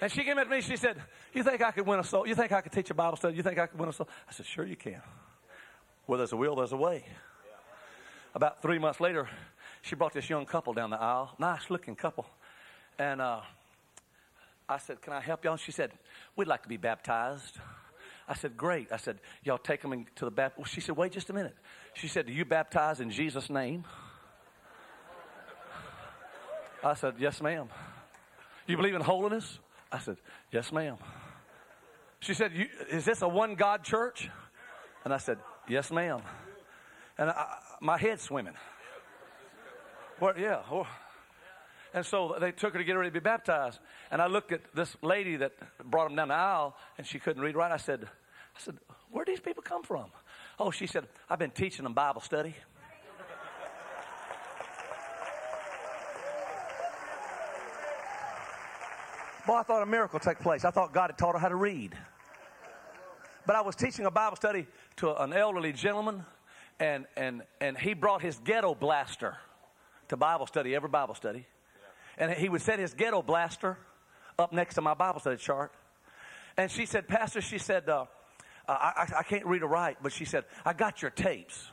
[0.00, 0.62] And she came at me.
[0.62, 1.00] She said,
[1.32, 2.26] "You think I could win a soul?
[2.26, 3.36] You think I could teach a Bible study?
[3.36, 5.00] You think I could win a soul?" I said, "Sure, you can.
[6.06, 7.04] Where there's a will, there's a way."
[8.34, 9.28] About three months later,
[9.82, 11.36] she brought this young couple down the aisle.
[11.38, 12.26] Nice looking couple.
[12.98, 13.42] And uh,
[14.70, 15.56] I said, Can I help y'all?
[15.56, 15.90] She said,
[16.36, 17.58] We'd like to be baptized.
[18.28, 18.92] I said, Great.
[18.92, 20.64] I said, Y'all take them to the baptism.
[20.64, 21.56] She said, Wait just a minute.
[21.94, 23.84] She said, Do you baptize in Jesus' name?
[26.84, 27.68] I said, Yes, ma'am.
[28.68, 29.58] You believe in holiness?
[29.90, 30.16] I said,
[30.52, 30.96] Yes, ma'am.
[32.20, 32.52] She said,
[32.90, 34.30] Is this a one God church?
[35.04, 36.20] And I said, Yes, ma'am.
[37.18, 38.54] And I, my head's swimming.
[40.20, 40.62] Well, yeah.
[40.70, 40.86] Well,
[41.92, 43.80] and so they took her to get ready to be baptized.
[44.10, 45.52] And I looked at this lady that
[45.84, 47.72] brought them down the aisle, and she couldn't read right.
[47.72, 48.78] I said, I said,
[49.10, 50.06] where do these people come from?
[50.58, 52.54] Oh, she said, I've been teaching them Bible study.
[59.46, 60.64] Boy, I thought a miracle took place.
[60.64, 61.96] I thought God had taught her how to read.
[63.46, 64.66] But I was teaching a Bible study
[64.96, 66.24] to an elderly gentleman,
[66.78, 69.38] and, and, and he brought his ghetto blaster
[70.08, 71.46] to Bible study, every Bible study
[72.20, 73.78] and he would set his ghetto blaster
[74.38, 75.72] up next to my Bible study chart.
[76.56, 78.04] And she said, Pastor, she said, uh,
[78.68, 81.70] I, I, can't read or write, but she said, I got your tapes.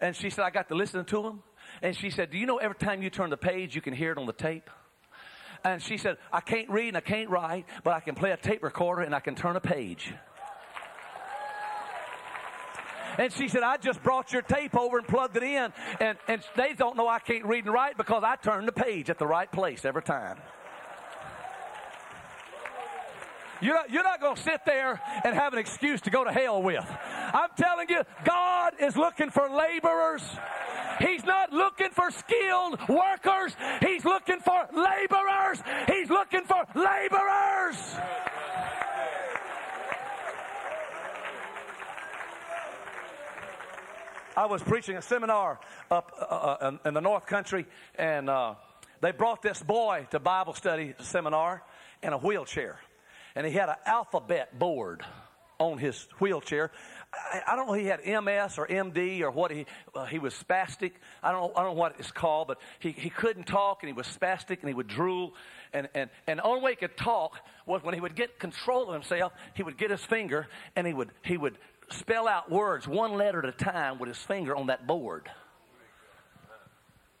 [0.00, 1.42] And she said, I got to listen to them.
[1.80, 4.10] And she said, Do you know every time you turn the page, you can hear
[4.10, 4.68] it on the tape?
[5.64, 8.36] And she said, I can't read and I can't write, but I can play a
[8.36, 10.12] tape recorder and I can turn a page.
[13.18, 15.72] And she said, I just brought your tape over and plugged it in.
[16.00, 19.10] And, and they don't know I can't read and write because I turn the page
[19.10, 20.38] at the right place every time.
[23.60, 26.32] You're not, you're not going to sit there and have an excuse to go to
[26.32, 26.84] hell with.
[27.32, 30.22] I'm telling you, God is looking for laborers.
[30.98, 33.56] He's not looking for skilled workers.
[33.80, 35.62] He's looking for laborers.
[35.86, 37.76] He's looking for laborers.
[44.36, 45.60] I was preaching a seminar
[45.90, 47.66] up uh, uh, in the North Country,
[47.96, 48.54] and uh,
[49.00, 51.62] they brought this boy to Bible study seminar
[52.02, 52.78] in a wheelchair
[53.34, 55.04] and he had an alphabet board
[55.58, 56.72] on his wheelchair.
[57.12, 60.18] I, I, don't know if he had MS or MD or what he uh, he
[60.18, 60.92] was spastic.
[61.22, 63.88] I don't know, I don't know what it's called, but he, he couldn't talk and
[63.88, 65.34] he was spastic and he would drool
[65.72, 68.88] and, and and the only way he could talk was when he would get control
[68.88, 69.32] of himself.
[69.54, 71.58] He would get his finger and he would he would
[71.90, 75.28] spell out words one letter at a time with his finger on that board.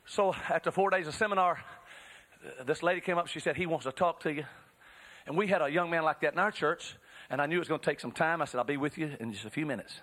[0.06, 1.62] So after four days of seminar,
[2.66, 3.28] this lady came up.
[3.28, 4.44] She said he wants to talk to you.
[5.26, 6.96] And we had a young man like that in our church,
[7.30, 8.42] and I knew it was going to take some time.
[8.42, 10.00] I said, I'll be with you in just a few minutes.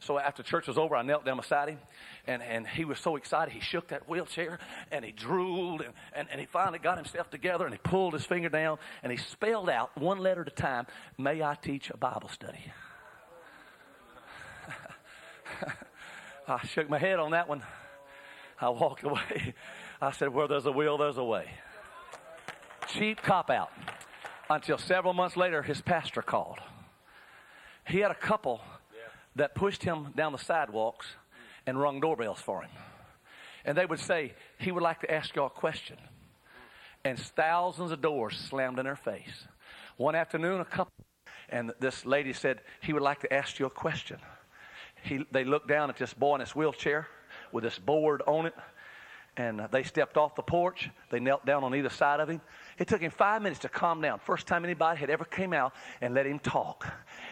[0.00, 1.78] So after church was over, I knelt down beside him,
[2.26, 3.52] and, and he was so excited.
[3.52, 4.58] He shook that wheelchair,
[4.90, 8.24] and he drooled, and, and, and he finally got himself together, and he pulled his
[8.24, 10.86] finger down, and he spelled out one letter at a time,
[11.18, 12.72] May I teach a Bible study?
[16.48, 17.62] I shook my head on that one.
[18.60, 19.54] I walked away.
[20.00, 21.46] I said, Where there's a will, there's a way.
[22.88, 23.70] Cheap cop out
[24.50, 26.58] until several months later, his pastor called.
[27.86, 28.60] He had a couple
[29.36, 31.06] that pushed him down the sidewalks
[31.66, 32.70] and rung doorbells for him.
[33.64, 35.96] And they would say, He would like to ask you a question.
[37.04, 39.46] And thousands of doors slammed in their face.
[39.96, 40.92] One afternoon, a couple,
[41.48, 44.18] and this lady said, He would like to ask you a question.
[45.02, 47.08] He, they looked down at this boy in his wheelchair
[47.50, 48.54] with this board on it,
[49.36, 50.90] and they stepped off the porch.
[51.10, 52.40] They knelt down on either side of him.
[52.78, 54.18] It took him five minutes to calm down.
[54.18, 56.86] First time anybody had ever came out and let him talk.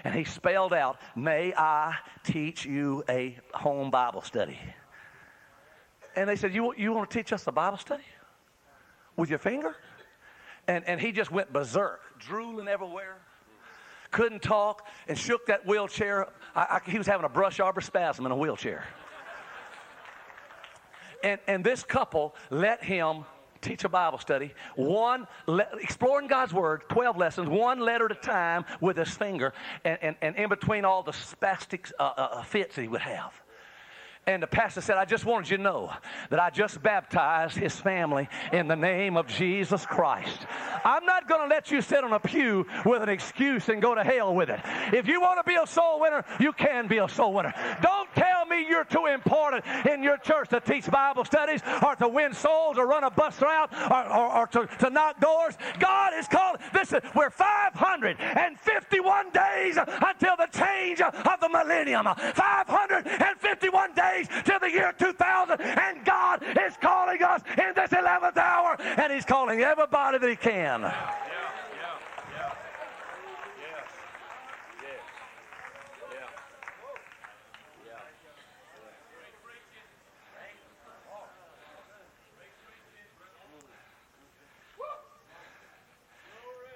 [0.04, 4.58] And he spelled out, May I teach you a home Bible study?
[6.16, 8.04] And they said, You, you want to teach us a Bible study?
[9.16, 9.76] With your finger?
[10.66, 13.18] And, and he just went berserk, drooling everywhere,
[14.10, 16.28] couldn't talk, and shook that wheelchair.
[16.54, 18.84] I, I, he was having a brush arbor spasm in a wheelchair.
[21.22, 23.24] And, and this couple let him
[23.60, 28.14] teach a Bible study, one, le- exploring God's Word, 12 lessons, one letter at a
[28.14, 29.52] time with his finger,
[29.84, 33.02] and, and, and in between all the spastic uh, uh, uh, fits that he would
[33.02, 33.32] have.
[34.26, 35.92] And the pastor said, I just wanted you to know
[36.28, 40.46] that I just baptized his family in the name of Jesus Christ.
[40.84, 43.94] I'm not going to let you sit on a pew with an excuse and go
[43.94, 44.60] to hell with it.
[44.92, 47.52] If you want to be a soul winner, you can be a soul winner.
[47.82, 48.12] Don't
[48.50, 52.76] me you're too important in your church to teach Bible studies or to win souls
[52.76, 55.54] or run a bus route or, or, or to, to knock doors.
[55.78, 56.60] God is calling.
[56.74, 62.06] Listen, we're 551 days until the change of the millennium.
[62.34, 68.76] 551 days to the year 2000, and God is calling us in this 11th hour,
[68.80, 70.92] and He's calling everybody that He can.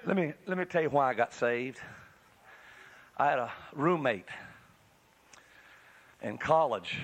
[0.05, 1.79] Let me, let me tell you why I got saved.
[3.17, 4.27] I had a roommate
[6.21, 6.99] in college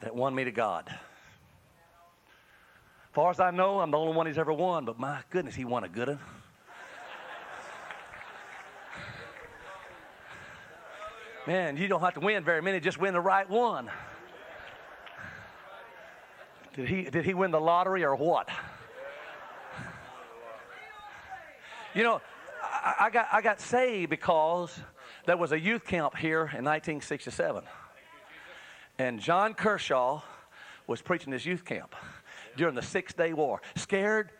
[0.00, 0.86] that won me to God.
[0.88, 0.96] As
[3.12, 5.64] far as I know, I'm the only one he's ever won, but my goodness, he
[5.64, 6.18] won a good one.
[11.46, 13.88] Man, you don't have to win very many, just win the right one.
[16.74, 18.48] Did he, did he win the lottery or what?
[21.92, 22.20] You know,
[22.62, 24.78] I, I, got, I got saved because
[25.26, 27.64] there was a youth camp here in 1967.
[28.98, 30.22] And John Kershaw
[30.86, 31.96] was preaching this youth camp
[32.56, 33.60] during the Six Day War.
[33.74, 34.30] Scared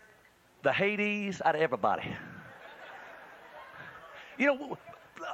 [0.62, 2.14] the Hades out of everybody.
[4.38, 4.78] You know,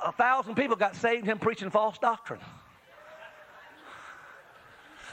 [0.04, 2.40] a thousand people got saved him preaching false doctrine.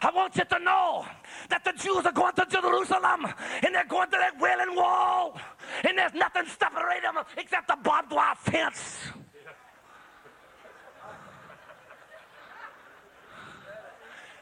[0.03, 1.05] I want you to know
[1.49, 3.25] that the Jews are going to Jerusalem
[3.63, 5.39] and they're going to that wailing wall
[5.87, 8.99] and there's nothing separating them except a barbed wire fence.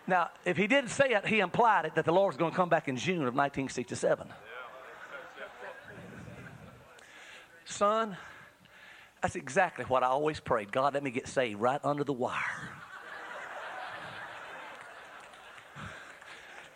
[0.08, 2.58] Now, if he didn't say it, he implied it that the Lord was going to
[2.58, 4.28] come back in June of 1967.
[7.66, 8.18] Son,
[9.22, 10.72] that's exactly what I always prayed.
[10.72, 12.81] God, let me get saved right under the wire.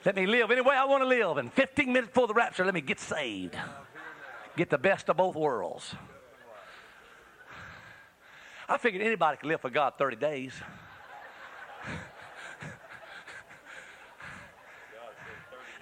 [0.06, 1.38] Let me live any way I want to live.
[1.38, 3.56] And 15 minutes before the rapture, let me get saved.
[4.56, 5.95] Get the best of both worlds.
[8.70, 10.53] I figured anybody could live for God 30 days.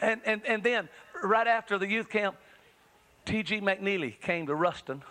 [0.02, 0.88] and, and, and then,
[1.22, 2.38] right after the youth camp,
[3.26, 3.60] T.G.
[3.60, 5.04] McNeely came to Ruston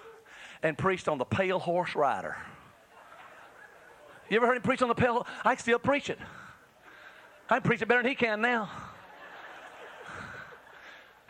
[0.62, 2.36] and preached on the pale horse rider.
[4.30, 5.26] You ever heard him preach on the pale?
[5.44, 6.18] I still preach it.
[7.50, 8.70] I preach it better than he can now.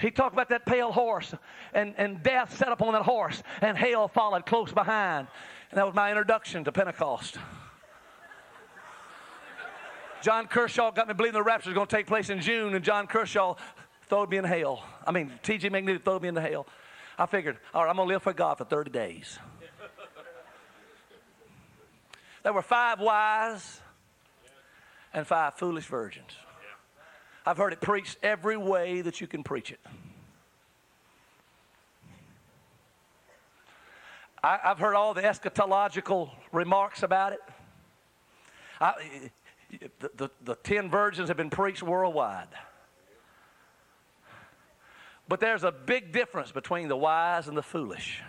[0.03, 1.32] He talked about that pale horse,
[1.72, 5.28] and, and death sat up on that horse, and hell followed close behind.
[5.70, 7.38] And that was my introduction to Pentecost.
[10.20, 12.84] John Kershaw got me believing the rapture was going to take place in June, and
[12.84, 13.55] John Kershaw
[14.09, 14.84] throw me in hell.
[15.07, 15.70] I mean, T.G.
[15.70, 16.66] McNeely threw me into hell.
[17.16, 19.38] I figured, all right, I'm going to live for God for 30 days.
[22.42, 23.80] there were five wise
[25.14, 26.32] and five foolish virgins.
[27.45, 29.80] I've heard it preached every way that you can preach it.
[34.45, 37.40] I, have heard all the eschatological remarks about it.
[38.80, 39.30] I,
[40.01, 42.49] the, the, the ten virgins have been preached worldwide.
[45.28, 48.20] But there's a big difference between the wise and the foolish.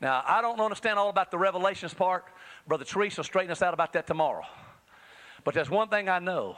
[0.00, 2.24] Now, I don't understand all about the Revelations part.
[2.66, 4.44] Brother Teresa will straighten us out about that tomorrow.
[5.44, 6.56] But there's one thing I know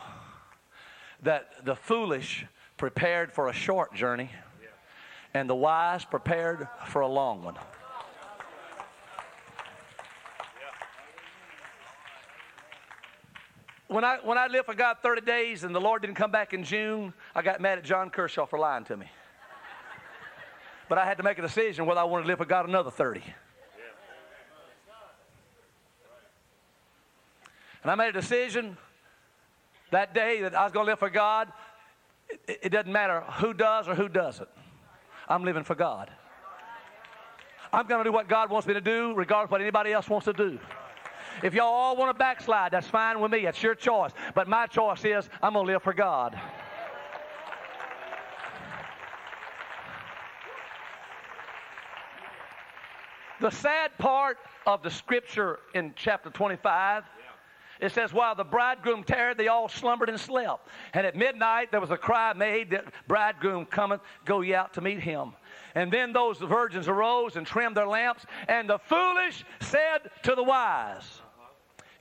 [1.22, 4.30] that the foolish prepared for a short journey,
[5.34, 7.56] and the wise prepared for a long one.
[13.88, 16.52] when I, when I lived for God 30 days and the Lord didn't come back
[16.52, 19.06] in June, I got mad at John Kershaw for lying to me.
[20.88, 22.90] But I had to make a decision whether I wanted to live for God another
[22.90, 23.22] 30.
[27.86, 28.76] And I made a decision
[29.92, 31.52] that day that I was going to live for God.
[32.28, 34.48] It, it doesn't matter who does or who doesn't.
[35.28, 36.10] I'm living for God.
[37.72, 40.08] I'm going to do what God wants me to do, regardless of what anybody else
[40.08, 40.58] wants to do.
[41.44, 43.42] If y'all all want to backslide, that's fine with me.
[43.44, 44.10] That's your choice.
[44.34, 46.36] But my choice is I'm going to live for God.
[53.40, 57.04] The sad part of the scripture in chapter 25
[57.80, 60.68] it says, While the bridegroom tarried, they all slumbered and slept.
[60.94, 64.80] And at midnight there was a cry made that bridegroom cometh, go ye out to
[64.80, 65.32] meet him.
[65.74, 68.24] And then those virgins arose and trimmed their lamps.
[68.48, 71.20] And the foolish said to the wise,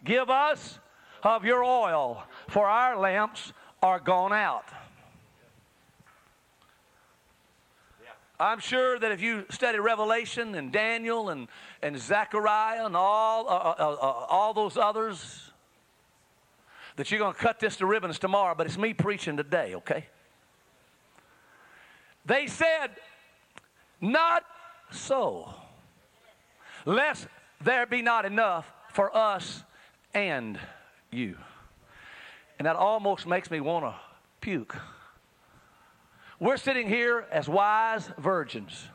[0.04, 0.80] Give us
[1.24, 3.52] of your oil, for our lamps
[3.82, 4.66] are gone out.
[8.40, 11.48] I'm sure that if you study Revelation and Daniel and,
[11.82, 15.45] and Zechariah and all, uh, uh, uh, all those others,
[16.96, 20.06] that you're going to cut this to ribbons tomorrow, but it's me preaching today, okay?
[22.26, 22.92] They said,
[24.02, 24.44] Not
[24.92, 25.54] so,
[26.86, 27.28] lest
[27.62, 29.64] there be not enough for us
[30.14, 30.60] and
[31.12, 31.38] you.
[32.58, 33.96] And that almost makes me want to
[34.40, 34.76] puke.
[36.40, 38.88] We're sitting here as wise virgins.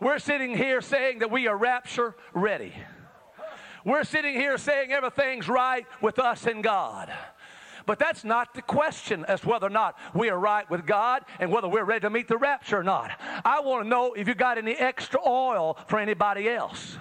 [0.00, 2.74] We're sitting here saying that we are rapture ready.
[3.86, 7.08] We're sitting here saying everything's right with us and God.
[7.86, 11.52] But that's not the question as whether or not we are right with God and
[11.52, 13.12] whether we're ready to meet the rapture or not.
[13.44, 16.98] I want to know if you got any extra oil for anybody else.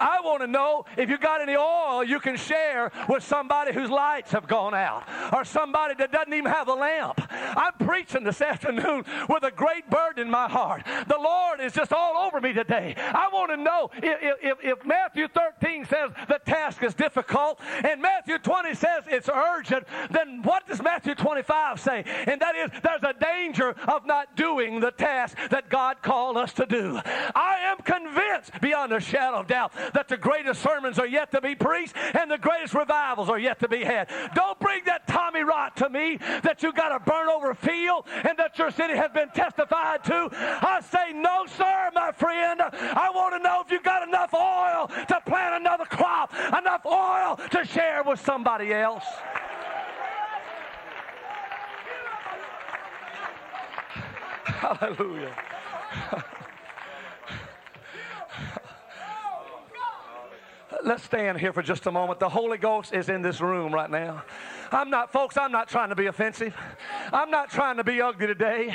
[0.00, 3.90] I want to know if you got any oil you can share with somebody whose
[3.90, 7.20] lights have gone out or somebody that doesn't even have a lamp.
[7.30, 10.84] I'm preaching this afternoon with a great burden in my heart.
[11.06, 12.94] The Lord is just all over me today.
[12.96, 18.00] I want to know if, if, if Matthew 13 says the task is difficult and
[18.00, 22.04] Matthew 20 says it's urgent, then what does Matthew 25 say?
[22.26, 26.52] And that is there's a danger of not doing the task that God called us
[26.54, 27.00] to do.
[27.34, 31.40] I am convinced beyond a shadow of doubt that the greatest sermons are yet to
[31.40, 34.08] be preached and the greatest revivals are yet to be had.
[34.34, 38.38] Don't bring that Tommy rot to me that you got a burn over field and
[38.38, 40.28] that your city has been testified to.
[40.32, 42.60] I say, no, sir, my friend.
[42.62, 47.38] I want to know if you got enough oil to plant another crop, enough oil
[47.50, 49.04] to share with somebody else.
[54.44, 55.34] Hallelujah.
[60.84, 62.20] Let's stand here for just a moment.
[62.20, 64.22] The Holy Ghost is in this room right now.
[64.70, 66.54] I'm not, folks, I'm not trying to be offensive.
[67.12, 68.74] I'm not trying to be ugly today,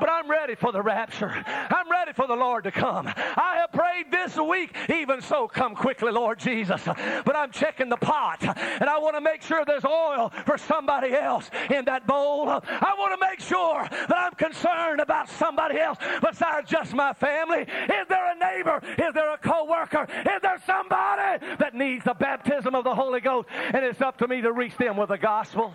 [0.00, 1.30] but I'm ready for the rapture.
[1.46, 3.06] I'm ready for the Lord to come.
[3.06, 6.82] I have prayed this week, even so, come quickly, Lord Jesus.
[6.84, 11.14] But I'm checking the pot, and I want to make sure there's oil for somebody
[11.14, 12.48] else in that bowl.
[12.48, 17.60] I want to make sure that I'm concerned about somebody else besides just my family.
[17.60, 18.82] Is there a neighbor?
[18.98, 20.06] Is there a co-worker?
[20.10, 23.48] Is there somebody that needs the baptism of the Holy Ghost?
[23.72, 25.72] And it's up to me to reach them with the gospel.